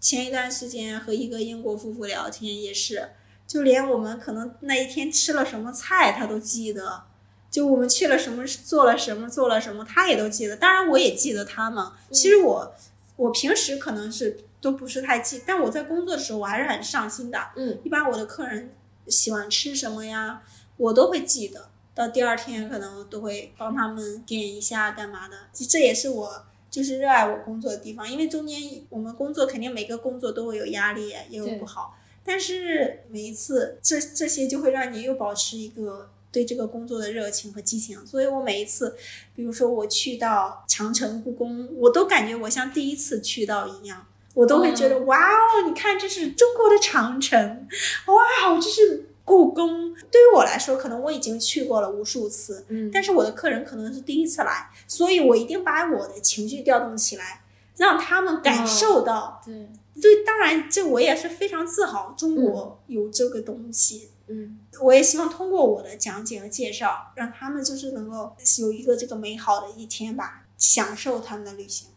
[0.00, 3.12] 前一段时间和一个英国夫妇聊天，也是，
[3.46, 7.04] 就连我们可能那一天吃了什么菜，他都记得。
[7.50, 10.54] 就我们去了什么，做了什么，做了什么，他也都记得。
[10.58, 11.82] 当然，我也记得他们。
[12.10, 12.74] 其实我，
[13.16, 17.38] 我平时可能是都不是太记，但我在工作的时候，我还是很上心的。
[17.56, 18.74] 嗯，一般我的客人
[19.08, 20.42] 喜欢吃什么呀，
[20.76, 21.70] 我都会记得。
[21.94, 28.10] 到第二天可能都会帮他们点一下干嘛的，这这也是我就是热爱我工作的地方。
[28.10, 38.04] 因为中间我们工作肯定每个工作都会有压力，也有不好，但是每一次这这些就会让你又保持一个对这个工作的热情和激情。
[38.04, 38.96] 所以我每一次，
[39.36, 44.06] 比如说我去到长城、故宫，我都感觉我像第一次去到一样。
[44.34, 47.68] 我都会觉得、哇哦，你看这是中国的长城，
[48.06, 49.94] 哇哦，这是故宫。
[50.10, 57.42] 对于我来说，可能我已经去过了无数次，嗯但是我的客人可能是第一次来，所以我一定把我的情绪调动起来，
[57.76, 59.40] 让他们感受到。
[59.44, 59.68] 对，
[60.00, 64.10] 对，当然这我也是非常自豪，中国有这个东西。
[64.26, 71.88] 嗯我也希望通过我的讲解和介绍，让他们就是能够有一个这个美好的一天吧，享受他们的旅行。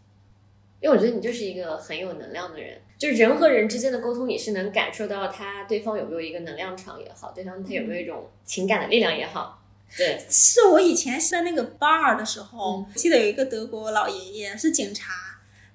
[0.81, 9.61] 因为我觉得你就是一个很有能量的人，就人和人之间的沟通也是能感受到他对方有没有一个能量场也好，对方他有没有一种情感的力量也好。
[9.95, 15.13] 对，是我以前在那个 bar 的时候，嗯记得有一个德国老爷爷是警察，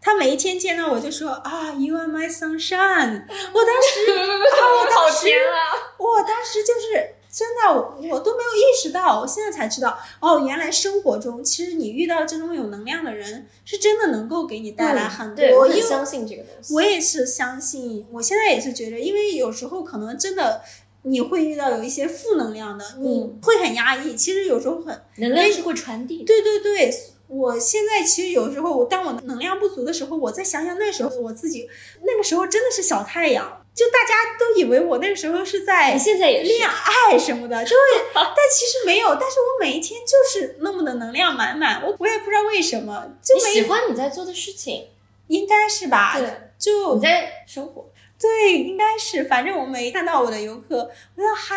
[0.01, 3.23] 他每一天见到我就说啊，You are my sunshine。
[3.27, 5.57] 我当时， 啊，我当时，啊！
[5.99, 15.35] 我当时就是真的，我我都没有意识到，我现在才知道，哦，原来生活中其实你遇到这种有能量的人，是真的能够给你带来很多。
[15.35, 16.75] 嗯对，我很相信这个东西。
[16.75, 20.61] 我也是相信，我现在也是觉得，因为有时候可能真的
[21.05, 24.15] 你会遇到有一些负能量的，你嗯会很压抑。
[24.15, 26.25] 其实有时候很，能量是会传递。
[26.25, 26.95] 对对对。
[27.29, 31.67] 我现在其实有时候，我当我能量不足的时候，我再想想那时候我自己，
[32.03, 39.09] 那个时候真的是小太阳，就大家都以为我那个时候是在你现在也是恋爱什么的，就会， 但其实没有。
[39.15, 44.89] 但是我每一天就是那么的能量满满，我我也不知道为什么，就你喜欢你在做的事情，
[45.29, 46.15] 应该是吧？
[46.19, 47.87] 对，就你在生活。
[48.23, 50.77] 对，应该是，反正我没看到我的游客，
[51.17, 51.57] 我说嗨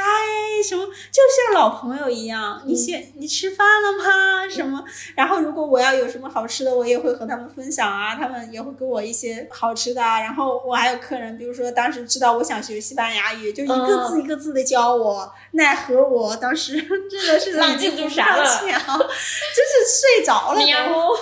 [0.68, 1.22] 什么，就
[1.54, 2.60] 像老朋友一样。
[2.66, 4.50] 你先，你吃饭了吗？
[4.50, 4.84] 什么？
[5.16, 10.20] 然后如果我要有什么好吃的，我也会和他们分享啊，他们也会给我一些好吃的啊。
[10.22, 18.48] 然后我还有客人，比如说当时知道我想学西班牙语，就一个字一个字的教我，奈何我当时 真的是你记住啥了了？
[18.66, 18.98] 真是
[20.18, 21.16] 睡着了都，米亚莫，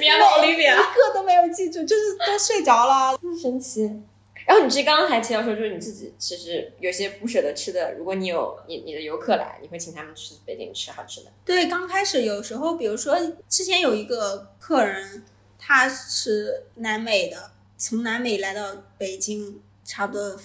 [0.00, 3.18] 米亚莫一个都没有记住，就是都睡着了。
[3.42, 4.00] 神奇。
[4.46, 11.32] 然后你这刚刚还提到说，就是你自己其实有些不舍得吃的，如果你有你你的游客来，你会请他们去北京吃好吃的。
[11.44, 13.18] 对，刚开始有时候，比如说
[13.48, 15.24] 之前有一个客人，
[15.58, 20.38] 他是南美的，从南美来到北京，差不多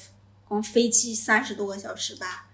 [0.48, 2.48] 光飞机三十多个小时吧。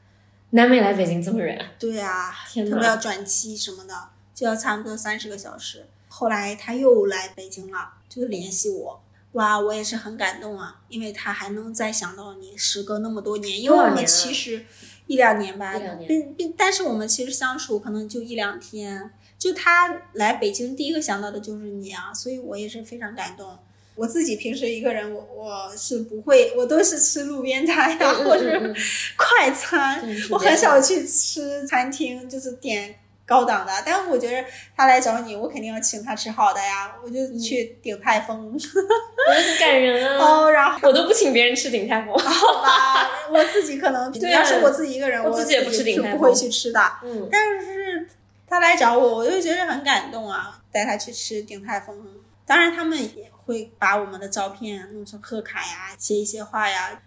[0.49, 2.97] 南美来北京这么远，对啊，天他们要！
[2.97, 3.93] 转机什么的，
[4.33, 5.87] 就要差不多三十个小时。
[6.09, 9.01] 后来他又来北京了，就联系我。
[9.37, 14.65] 哇，我也是很感动啊，因为他还能再想到你，时隔那么多年，因为我们其实
[15.05, 15.73] 一两年吧，
[16.07, 23.55] 并并，但是我们其实相处可能就一两天，就他来北京第一个想到的就是你啊，所以我也是非常感动。
[23.93, 28.75] 我自己平时一个人，我我是不会，我都是吃路边摊呀、或者嗯嗯
[29.15, 32.95] 快餐，我很少去吃餐厅，就是点
[33.27, 33.71] 高档的。
[33.85, 38.57] 但是我觉得他来找你，我肯定要请他吃好的呀，我就去鼎泰丰。
[38.57, 40.17] 很感人啊！
[40.25, 42.17] 哦，然后我都不请别人吃鼎泰丰。
[42.17, 46.79] 好吧，我自己可能，对啊要是我自己一个人，我我自己也不吃鼎泰丰不会去吃的。
[47.03, 48.07] 嗯，但是
[48.47, 52.01] 他来找我，我就觉得很感动啊，带他去吃鼎泰丰。
[52.45, 57.01] 当然，他们也会把我们的照片弄成贺卡呀，写一些话呀。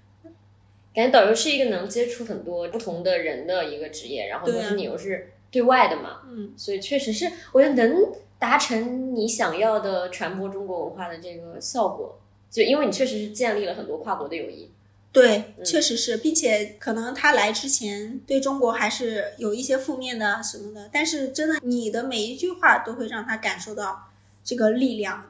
[0.92, 12.18] 感觉导游是一个能接触很多不同的人的一个职业，然后同时你又是对外的嘛，嗯，所以确实是我觉得能达成你想要的传播中国文化的这个效果，
[12.50, 14.70] 就因为你确实是建立了很多跨国的友谊。
[15.12, 24.08] 对，嗯确实是，并且可能他来之前对中国还是有一些负面的什么的，但是真的，你的每一句话都会让他感受到
[24.44, 25.29] 这个力量。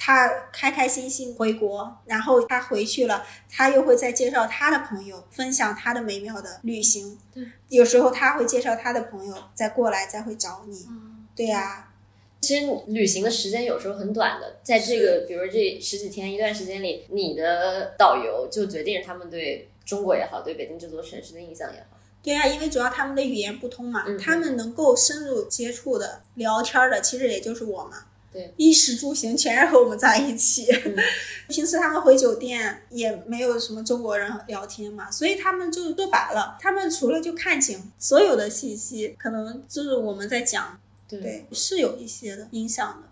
[0.00, 7.18] 他开开心心回国，然后他回去了，他又会再介绍他的朋友，分享他的美妙的旅行。
[7.34, 10.86] 对，有时候他会介绍他的朋友，再过来，再会找你。
[11.34, 11.92] 对呀、
[12.40, 21.98] 其实旅行的时间有时候很短的，在这个比如这十几天一段时间里，你的导游就决定他们对中国也好，对北京这座城市的印象也好。
[22.22, 28.04] 对呀、因为主要他们的语言不通嘛，嗯他们能够深入接触的、聊天的，其实也就是我嘛。
[28.32, 30.66] 对，衣食住行全是和我们在一起。
[30.70, 30.96] 嗯
[31.48, 43.08] 平时他们回酒店也没有什么中国人聊天嘛，所以他们就说白了，他们除了就看景，所有的信息可能就是我们在讲，对对，是有一些的影响的。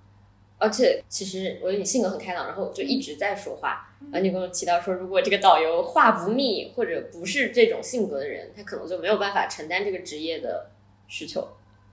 [0.59, 3.95] 而且其实我觉得你性格很开朗，然后就一直在说话。
[4.11, 10.71] 然后你跟我提到说，如果这个导游话不密或者不是这种性格的人，他可能就没有办法承担这个职业的
[11.09, 11.47] 需求。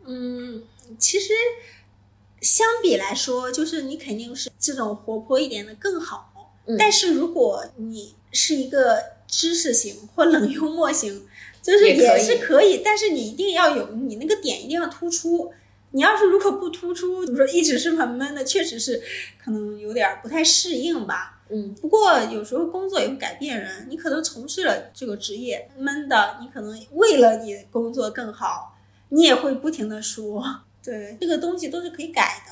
[0.06, 0.64] 嗯，
[0.98, 1.34] 其实
[2.44, 6.30] 相比来说，就是你肯定是这种活泼一点的更好。
[6.66, 8.98] 嗯但是如果你是一个
[9.28, 11.26] 知识型或冷幽默型，
[11.62, 15.52] 就是也是可以，但是你一定要有你那个点一定要突出。
[15.92, 19.02] 你要是如果不突出，比如说一直是很闷的，确实是
[19.44, 21.42] 可能有点不太适应吧。
[21.50, 28.76] 嗯，不过有时候工作也会改变人，你可能从事了这个职业闷的，你可能为了你工作更好，
[29.10, 32.52] 你也会不停的说，对，这个东西都是可以改的。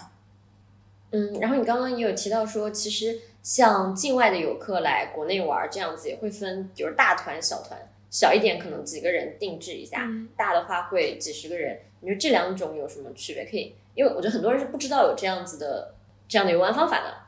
[1.11, 7.77] 嗯，然后你刚刚也有提到说，其实像境外的游客来国内玩这样子，也会分，比如大团、小团，
[8.09, 11.79] 小一点可能几个人定制一下，嗯大的话会几十个人。
[11.99, 13.45] 你说这两种有什么区别？
[13.45, 15.93] 可以，因为我觉得很多人是不知道有这样子的
[16.27, 17.21] 这样的游玩方法的。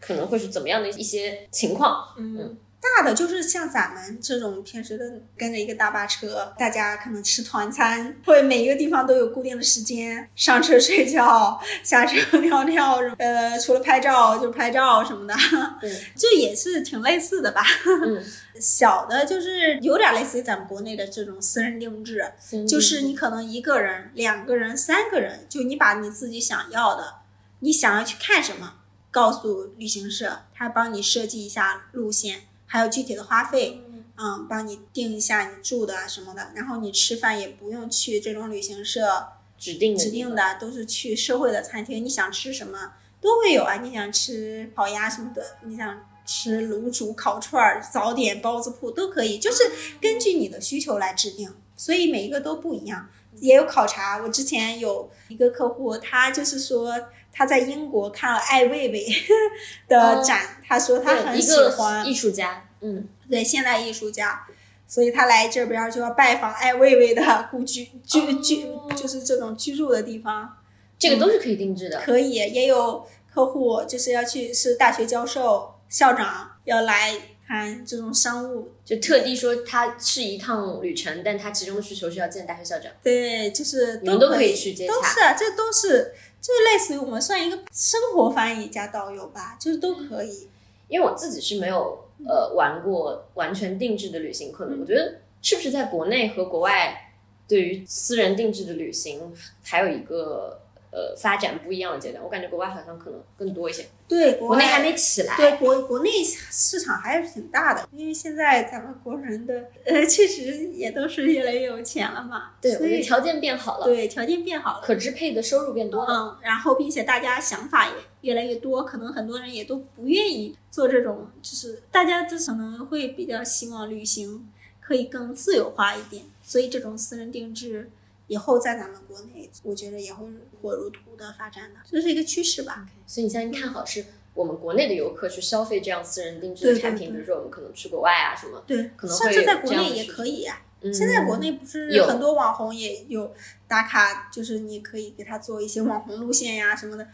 [0.00, 2.14] 可能会是怎么样的一些情况？
[2.18, 2.58] 嗯，
[2.96, 5.04] 大的就是像咱们这种平时的
[5.36, 15.34] 跟着一个大巴车，大家可能吃团餐，会每一个地方都有固定的时间，上车睡觉，下车 尿尿，呃，除了拍照就是拍照什么的，
[15.82, 17.62] 嗯这也是挺类似的吧。
[18.06, 18.22] 嗯，
[18.60, 22.32] 小的就是有点类似于咱们国内的这种私人定制，
[22.68, 27.14] 就是你可能一个人、两个人、三个人，就你把你自己想要的，
[27.60, 28.74] 你想要去看什么，
[29.10, 32.42] 告诉旅行社，他帮你设计一下路线，
[32.74, 33.80] 还有具体的花费，
[34.16, 46.04] 嗯，帮你定一下你住的什么的，然后你吃饭也不用去这种旅行社指定的指定的，都是去社会的餐厅，你想吃什么都会有啊，你想吃烤鸭什么的，你想。
[46.26, 49.62] 吃卤煮、烤串儿、早点、包子铺都可以，就是
[50.00, 53.06] 根据你的需求来制定，所以每一个都不一样。
[53.40, 56.94] 也有考察，我之前有一个客户，他就是说
[57.30, 59.06] 他在英国看了艾未未
[59.86, 64.44] 的展，他说他很喜欢艺术家，嗯，对现代艺术家，
[64.86, 70.56] 所以他来这边就要拜访艾未未的 故居居居，就是这种居住的地方。
[70.98, 71.98] 这个都是可以定制的。
[72.00, 82.92] 可以，也有客户就是要去是大学教授、校长要来看这种商务，就特地说他是一趟旅程，但他其中的需求是要见大学校长。
[83.02, 90.48] 对，就是你们都可可以去接洽都是啊，这都是就类似于我们算一个生活翻译加导游吧，就是都可以。
[90.86, 97.12] 因为我自己是没有呃玩过完全定制的旅行，可能我觉得是不是在国内和国外
[97.46, 99.32] 对于私人定制的旅行
[99.62, 100.62] 还有一个
[100.94, 102.22] 呃发展不一样的阶段。
[102.22, 105.36] 我感觉国外好像可能更多一些，对，国国内还没起来。
[105.36, 114.80] 对国国内市场还是挺大的，因为现在咱们国人的 呃确实也都是越来越有钱了嘛，对，我所以觉得条件变好了，对条件变好了。
[114.84, 116.14] 可支配的收入变多了。
[116.14, 124.48] 嗯，然后并且大家想法也越来越多，可能很多人也都不愿意做这种，就是大家就可能会比较希望旅行
[124.80, 127.90] 可以更自由化一点，所以这种私人定制
[128.26, 130.26] 以后在咱们国内，我觉得也会
[130.60, 132.86] 火如荼的发展的，这是一个趋势吧。
[133.06, 140.46] 所以你现在看好是我们国内的游客去消费这样私人定制的对对产品，对比如说我们可能去国外啊什么，对，可能会甚至在国内也可以
[140.92, 143.32] 现在国内不是很多网红也有
[143.66, 147.08] 打卡，就是你可以给他做一些网红路线呀什么的，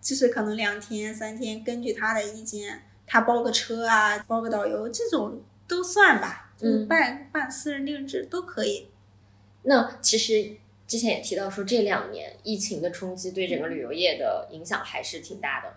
[0.00, 8.86] 就是可能两天三天，根据他的意见，他包个车啊，包个导游，这种都算吧，就是嗯办、办私人定制都可以。
[9.66, 10.52] 那其实
[10.86, 15.74] 之前也提到说，这两年疫情的冲击对整个旅游业的影响还是挺大的。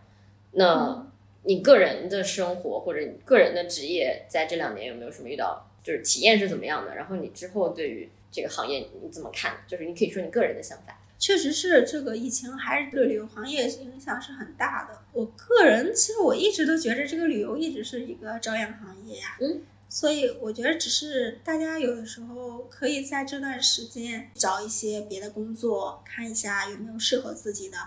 [0.54, 1.08] 那
[1.44, 6.96] 你个人的生活或者你个人的职业，在这两年有没有什么遇到，就是体验是怎么样的？
[6.96, 9.58] 然后你之后对于这个行业你怎么看？
[9.68, 10.96] 就是你可以说你个人的想法。
[11.18, 14.98] 确实是这个疫情还是对旅游行业影响是很大的。
[15.12, 19.62] 我个人其实我一直都觉得这个旅游一直是一个朝阳行业呀、嗯，
[19.92, 27.78] 所以我觉得只是大家有的时候可以在这段时间找一些别的工作，看一下有没有适合自己的。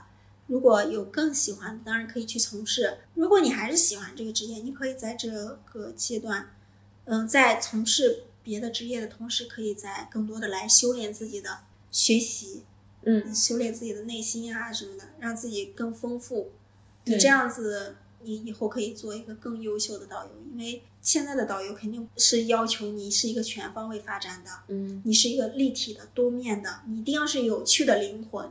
[0.48, 2.98] 如果有更喜欢的，当然可以去从事。
[3.14, 5.30] 如果你还是喜欢这个职业，你可以在这
[5.64, 6.50] 个阶段，
[7.04, 11.60] 嗯、在从事别的职业的同时，可以在更多的来修炼自己的
[11.92, 12.64] 学习，
[13.04, 16.50] 嗯，修炼自己的内心啊什么的，让自己更丰富。
[17.04, 28.48] 你这样子，你以后可以做一个更优秀的导游，因为现在的导游肯定是要求你是一个全方位发展的，嗯，你是一个立体的、多面的，你一定要是有趣的灵魂，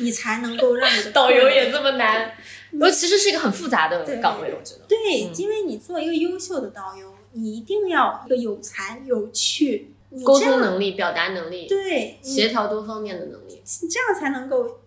[0.00, 2.32] 你才能够让你的导游也这么难，
[2.78, 4.82] 我其实是一个很复杂的对岗位，我觉得。
[4.86, 13.62] 对，嗯因为你做一个优秀的导游，你一定要一个有才、有趣，你沟通能力、表达能力、对，协调多方面的能力。
[13.80, 14.80] 你这样才能够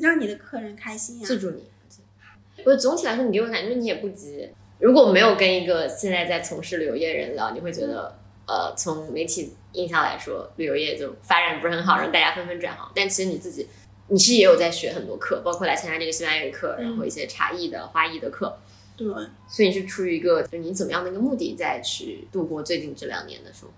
[0.00, 1.64] 让你的客人开心呀、记住你。
[2.64, 4.48] 我总体来说，你给我感觉你也不急。
[4.82, 8.18] 如果没有跟一个现在在从事旅游业的人聊，你会觉得，
[8.48, 12.90] 呃，从媒体印象来说，旅游业就发展不是很好，让大家纷纷转行。
[12.92, 13.68] 但其实你自己，
[14.08, 18.58] 你是也有在学很多课，包括来参加这个西班牙语课，然后一些茶艺的、花艺的课。
[18.96, 19.06] 对，
[19.48, 23.74] 所以你是出于一个，就你怎么样的一个目的，再去度过最近这两年的生活。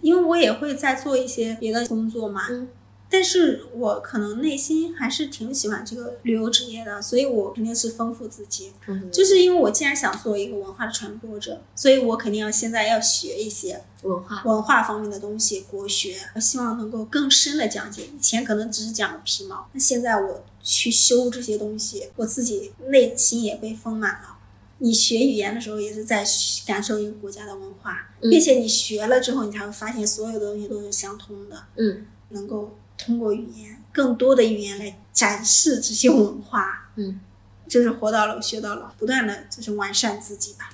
[0.00, 2.68] 因为我也会在做一些别的工作嘛，嗯
[3.08, 8.72] 但是我可能内心还是挺喜欢这个旅游职业的，所以我肯定是丰富自己。
[9.12, 18.04] 就是因为我既然想做一个文化的传播者，所以我肯定要现在要学一些文化，文化方面的东西，国学，我希望能够更深的讲解。
[18.06, 24.36] 以前可能只是讲皮毛，那现在我去修这些东西，我自己内心也被丰满了。
[24.78, 26.22] 你学语言的时候，也是在
[26.66, 36.90] 感受一个国家的文化，嗯并且你学了之后，你才会发现所有的东西都是相通的，嗯能够通过语言更多的语言来展示这些文化。
[36.96, 37.20] 嗯，
[37.68, 40.70] 就是活到老学到老，不断的就是完善自己吧。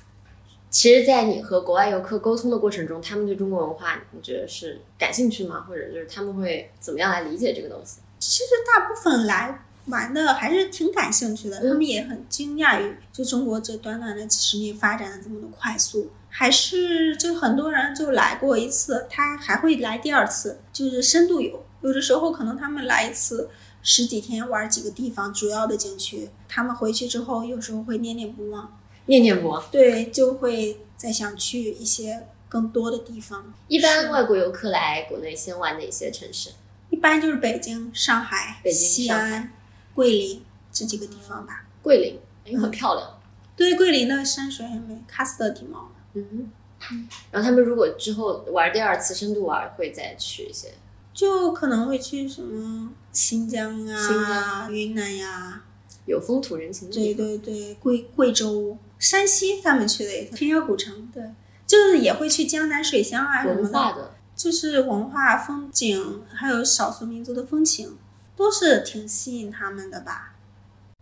[0.69, 5.65] 其实，在你和国外游客沟通的过程中，他们对中国文化，你觉得是感兴趣吗？
[5.67, 7.99] 或者就是他们会怎么样来理解这个东西？
[8.17, 21.63] 其实大部分来玩的还是挺感兴趣的，他们也很惊讶于就中国这短短的几十年发展的这么的快速，还是就很多人就来过一次，他还会来第二次，就是深度游。
[21.83, 23.49] 有的时候可能他们来一次
[23.81, 28.79] 十几天玩几个地方主要的景区，他们回去之后有时候会念念不忘。
[29.05, 33.53] 念念不忘，对，就会再想去一些更多的地方。
[33.67, 36.51] 一般外国游客来国内先玩哪些城市？
[36.89, 39.51] 一般就是北京、上海、北京西安、
[39.93, 41.65] 桂林这几个地方吧。
[41.81, 43.19] 桂林，因为很漂亮。
[43.57, 45.91] 对，桂林的山水很美，喀斯特地貌。
[46.13, 46.49] 嗯
[46.79, 50.73] 哼，然后他们如果之后玩第二次深度玩，会再去一些。
[51.13, 55.63] 就可能会去什么新疆新啊、疆云南呀、
[56.05, 57.13] 有风土人情的对。
[57.13, 61.23] 对对，贵贵州、山西他们去的也平遥古城，对，
[61.67, 67.97] 就是也会去江南水乡啊什么的，文化的，就是文化风景，还有少数民族的风情，
[68.35, 70.35] 都是挺吸引他们的吧。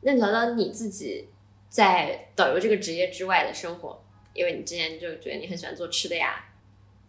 [0.02, 1.30] 那聊聊你自己
[1.70, 6.46] 在导游这个职业之外的生活，因为你之前就觉得你很喜欢做吃的呀。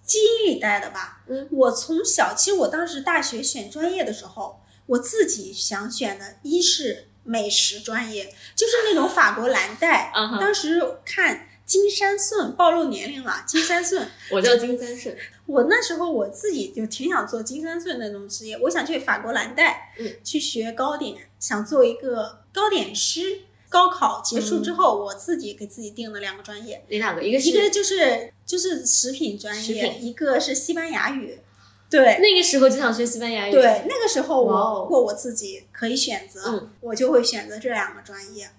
[0.05, 1.23] 基因里带的吧。
[1.29, 8.24] 嗯，我从小，其实我当时大学选专业的时候，我自己想选的，一是美食专业，
[8.55, 10.12] 就是那种法国蓝带。
[10.16, 14.07] 嗯当时看金山顺，暴露年龄了，金山顺。
[14.31, 15.16] 我叫金三顺，
[15.47, 23.43] 我那时候我自己就挺想做金三顺那种职业，我想去法国蓝带，嗯，去学糕点，想做一个糕点师。
[23.73, 27.23] 高考结束之后，我自己给自己定了两个专业，哪两个？
[27.23, 31.39] 一个是一个就是就是食品专业，品一个是西班牙语。
[31.89, 33.51] 对那个时候就想学西班牙语。
[33.51, 38.51] 对，那个时候哇哦我如果我自己可以选择，嗯我就会选择这两个专业，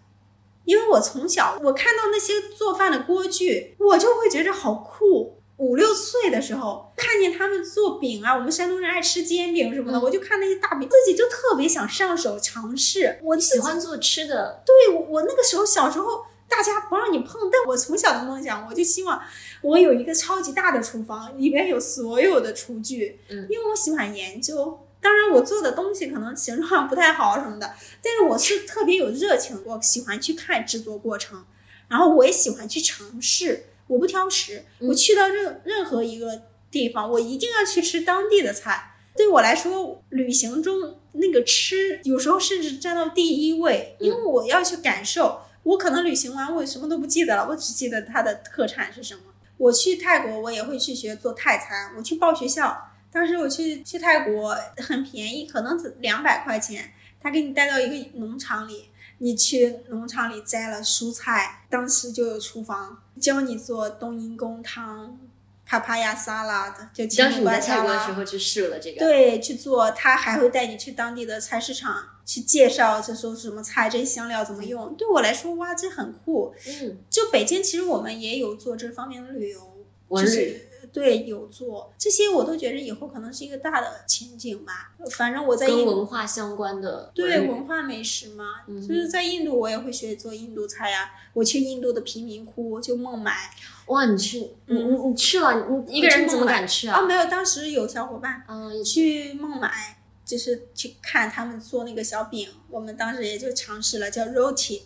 [0.65, 5.37] 因为我从小我看到那些做饭的锅具，我就会觉着好酷。
[5.57, 13.19] 五六岁的时候，看见他们做饼啊，我们山东人爱吃煎饼什么的，嗯我就看那些大饼，自己就特别想上手尝试。
[13.23, 19.21] 我喜欢做吃的，对我，我那个时候小时候大家不让你碰，但我从小的梦想，我就希望
[19.61, 24.79] 我有一个超级大的厨房，里面有所有的厨具，嗯因为我喜欢研究。
[24.99, 31.43] 当然，我做的东西可能形状不太好什么的，但是我是特别有热情，我喜欢去看制作过程，
[31.89, 34.63] 然后我也喜欢去尝试，我不挑食。
[34.79, 38.95] 嗯我去到任任何一个地方，我一定要去吃当地的菜。
[39.15, 45.41] 对我来说，旅行中那个吃有时候甚至占到第一位，因为我要去感受。
[45.61, 49.21] 我可能旅行完我什么都不记得了，我只记得它的特产是什么。
[49.57, 51.93] 我去泰国，我也会去学做泰餐。
[51.95, 56.91] 我去报学校，当时我去去泰国很便宜，可能只两百块钱，
[57.21, 58.89] 他给你带到一个农场里，
[59.23, 65.17] 你去农场里摘了蔬菜，当时就有厨房教你做冬阴功汤、
[65.65, 67.71] 帕帕亚沙拉的，就当时你的时。
[68.11, 68.99] 候去试了这个。
[68.99, 74.93] 对，去做，他还会带你去当地的菜市场去介绍，这说什么菜，这些香料怎么用。
[74.95, 76.53] 对我来说，哇，这很酷。
[76.67, 84.91] 嗯，就北京，其实我们也有做这方面的旅游，就是对有做这些，我都觉得以后可能是一个大的前景吧。
[85.11, 93.49] 反正我在跟印文化相关的对文化美食嘛，嗯就是在印度我也会学做印度菜呀、我去印度的贫民窟，就孟买
[93.87, 97.01] 哇，你去，你嗯你你去了，你一个人怎么敢去啊，啊？
[97.01, 104.83] 没有，当时有小伙伴嗯，去孟买，就是去看他们做那个小饼，我们当时也就尝试了，叫 roti。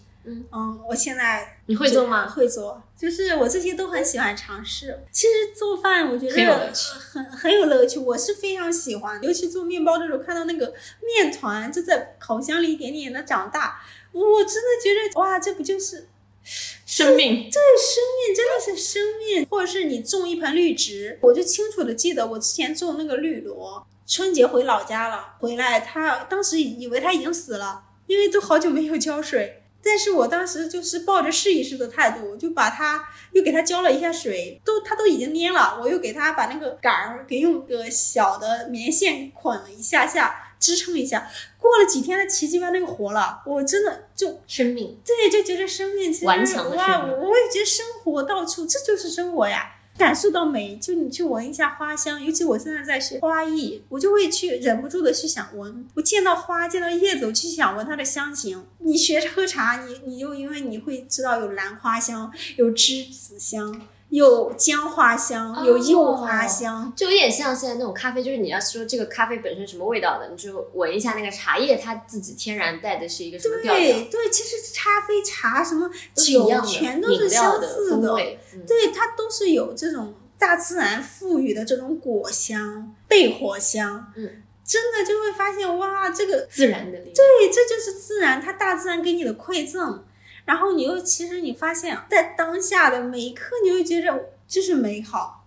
[0.51, 2.27] 嗯我现在你会做吗？
[2.27, 5.03] 会做，就是我这些都很喜欢尝试。
[5.11, 9.23] 其实做饭我觉得很有趣很很有乐趣，我是非常喜欢。
[9.23, 13.81] 尤其做面包的时候，看到那个面团就在烤箱里一点点的长大，
[14.11, 16.07] 我真的觉得哇，这不就是
[16.43, 29.63] 生命，对生命真的是生命，或者是你种一盆绿植，我就清楚的记得我之前种那个绿萝，春节回老家了，回来他当时以为他已经死了，因为都好久没有浇水。
[29.89, 41.30] 但是我当时就是抱着试一试的态度，我就把它又给它浇了一下水，都它都已经蔫了，我又给它把那个杆儿给用个小的棉线捆了一下下，支撑一下。
[41.57, 49.73] 过了几天，它奇迹般那个活了，我真的就生命，对，就觉得生命其实顽强的哇，我也觉得生活到处这就是生活呀。
[49.97, 55.85] 感受到美，就你去闻一下花香，尤其我现在在学花艺，我就会去忍不住的去想闻。
[55.95, 58.63] 我见到花，见到叶子，我去想闻它的香型。
[58.79, 78.39] 你学喝茶，你你就因为你会知道有兰花香，有栀子香，有姜花香，有柚花香，就有点像现在那种咖啡，就是你要说这个咖啡本身什么味道的，你就闻一下那个茶叶，它自己天然带的是一个什么调调，对对，其实咖啡、茶什么酒全都是相似风味。
[78.53, 87.13] 嗯对，它都是有这种大自然赋予的这种果香、焙火香，嗯，真的就会发现哇，这个自然的力量。
[87.13, 90.05] 对，这就是自然，它大自然给你的馈赠。
[90.47, 95.45] 然后你又其实你发现，在当下的每一刻，你会觉着就是美好。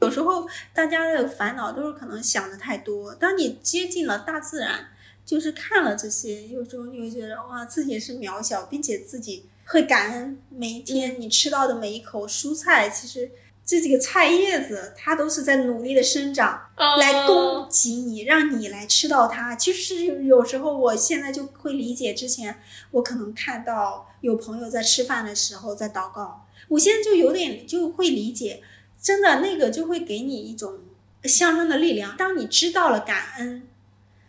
[0.00, 4.88] 有时候大家的烦恼都是可能想的太多，当你接近了大自然，
[5.24, 13.30] 就是看了这些，有时候你会觉得哇，自己是渺小，并且自己会感恩每一天你吃到的每一口蔬菜，其实
[13.64, 16.60] 这几个菜叶子它都是在努力的生长，
[16.98, 19.54] 来供给你，让你来吃到它。
[19.54, 22.58] 其实有时候，我现在就会理解，之前
[22.90, 28.62] 我可能看到有朋友在吃饭的时候在祷告，我现在就有点就会理解，
[29.00, 30.78] 真的那个就会给你一种
[31.24, 32.16] 向上的力量。
[32.16, 33.68] 当你知道了感恩，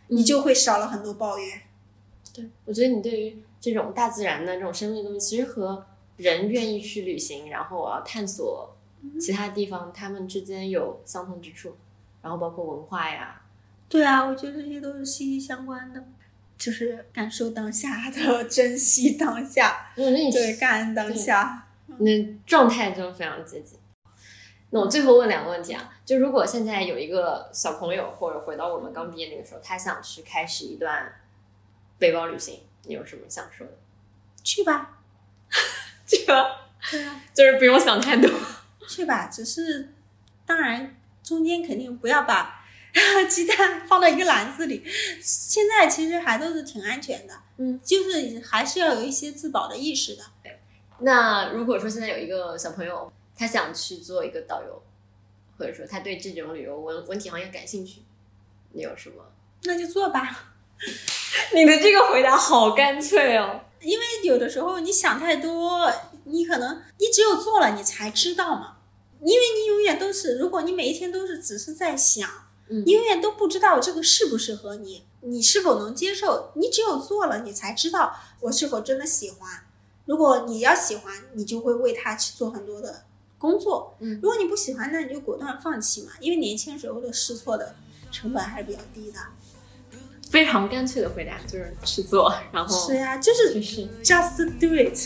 [0.08, 1.62] 你就会少了很多抱怨。
[2.34, 5.86] 对，我觉得你对于这种大自然的这种生命的东西，其实和
[6.18, 8.76] 人愿意去旅行，然后我要探索
[9.20, 11.76] 其他地方，他们之间有相同之处，
[12.22, 13.42] 然后包括文化呀。
[13.88, 16.04] 对啊，我觉得这些都是息息相关的，
[16.58, 21.68] 就是感受当下的， 珍惜当下，对，感恩当下。
[22.00, 22.10] 那
[22.46, 23.78] 状态就非常接近。
[24.72, 31.14] 那我最后问两个问题啊，就如果现在有一个小朋友，或者回到我们刚毕业那个时候，他想去开始一段
[32.00, 33.74] 背包旅行，你有什么想说的？
[34.44, 34.98] 去吧，
[36.08, 36.44] 去吧
[36.90, 38.30] 对啊，就是不用想太多。
[38.90, 39.94] 去吧，只是
[40.46, 42.63] 当然中间肯定不要把
[43.30, 44.84] 鸡蛋放到一个篮子里。
[45.22, 50.24] 现在其实还都是挺安全的，嗯，就是还是要有一些自保的意识的。
[50.44, 50.60] 对
[51.00, 54.82] 那如果说现在有一个小朋友，他想去做一个导游，
[55.58, 58.02] 或者说他对这种旅游文文体行业感兴趣，
[58.72, 59.26] 你有什么？
[59.64, 60.54] 那就做吧，
[61.54, 63.62] 你的这个回答好干脆哦。
[63.82, 65.92] 因为有的时候你想太多，
[66.26, 68.78] 你可能你只有做了，你才知道嘛。
[69.20, 72.30] 因为你永远都是，如果你每一天都是只是在想，
[72.70, 76.52] 嗯你永远都不知道这个适不适合你，你是否能接受。
[76.56, 79.66] 你只有做了，你才知道我是否真的喜欢。
[80.06, 83.04] 如果你要喜欢，你就会为他去做很多的
[83.38, 83.96] 工作。
[84.00, 86.14] 嗯如果你不喜欢，那你就果断放弃嘛。
[86.20, 87.76] 因为年轻时候的试错的
[88.12, 89.20] 成本还是比较低的。
[90.34, 94.98] 非常干脆的回答就是去做，然后是呀，就是就是 just do it。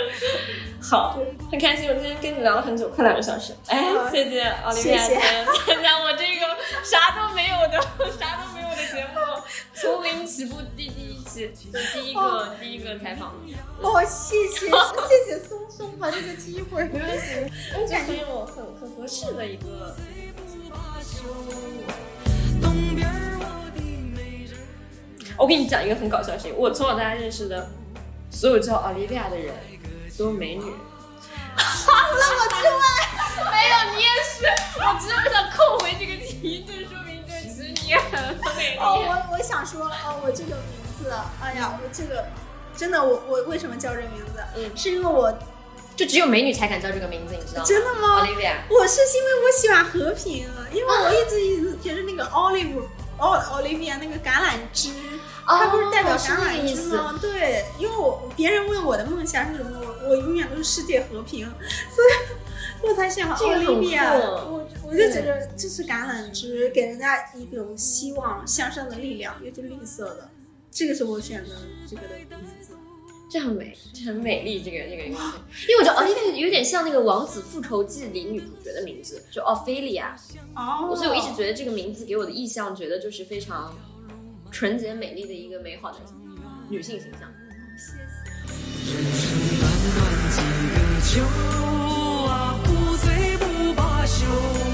[0.78, 1.18] 好，
[1.50, 3.54] 很开心，我今天跟你聊了很久，快两个小时。
[3.68, 5.20] 哎，谢谢奥利维亚谢谢
[5.64, 6.46] 参加我这个
[6.84, 7.80] 啥都没有的、
[8.18, 9.42] 啥都没有的节目，
[9.72, 13.32] 从零起步第第一期，就第一个、第一个采访。
[13.80, 16.84] 哦，谢谢谢谢松松把这个机会。
[16.84, 17.50] 没关系，
[17.80, 19.96] 我感觉我很很合适的一个。
[25.40, 27.70] 我跟你讲一个很搞笑的事情，我从小到大认识的
[28.30, 29.54] 所有叫奥利维亚的人
[30.18, 30.62] 都是美女。
[30.62, 34.44] 除了我之外，没有你也是。
[34.78, 38.78] 我只是想扣回这个题，就说明这其实你也很美丽。
[38.78, 41.10] 哦，我我想说，哦，我这个名字，
[41.42, 42.26] 哎呀，我这个
[42.76, 44.42] 真的，我我为什么叫这名字？
[44.56, 45.32] 嗯是因为我
[45.96, 47.66] 就只有美女才敢叫这个名字，你知道吗？
[47.66, 48.58] 真的吗奥利维亚。
[48.68, 52.82] 我是因为我喜欢和平，因为我一直一直觉得那个 Olive，
[53.18, 54.90] 哦 Olivia 那个橄榄枝，
[55.46, 57.18] 它不是代表橄榄枝吗？
[57.20, 61.46] 对，因为我别人问我的梦想是什么，我我永远都是世界和平，
[61.94, 64.14] 所以我才想奥利维亚。
[64.14, 70.30] 我我就觉得这是橄榄枝，给人家一种希望向上的力量，又是绿色的，
[70.70, 71.50] 这个是我选的
[71.88, 72.74] 这个的名字。
[73.32, 75.22] 这很美，这很美丽，这个这个名字，
[75.68, 80.16] 因为我觉得奥利维亚有点像那个《王子复仇记》里女主角的名字，就奥菲利亚。
[80.56, 83.72] 哦，所以我一直觉得这个名字给我的意象，觉得就是非常
[84.50, 85.98] 纯洁美丽的一个美好的
[86.68, 87.28] 女性形象。
[88.86, 89.02] 短
[94.06, 94.69] 短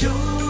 [0.00, 0.49] 就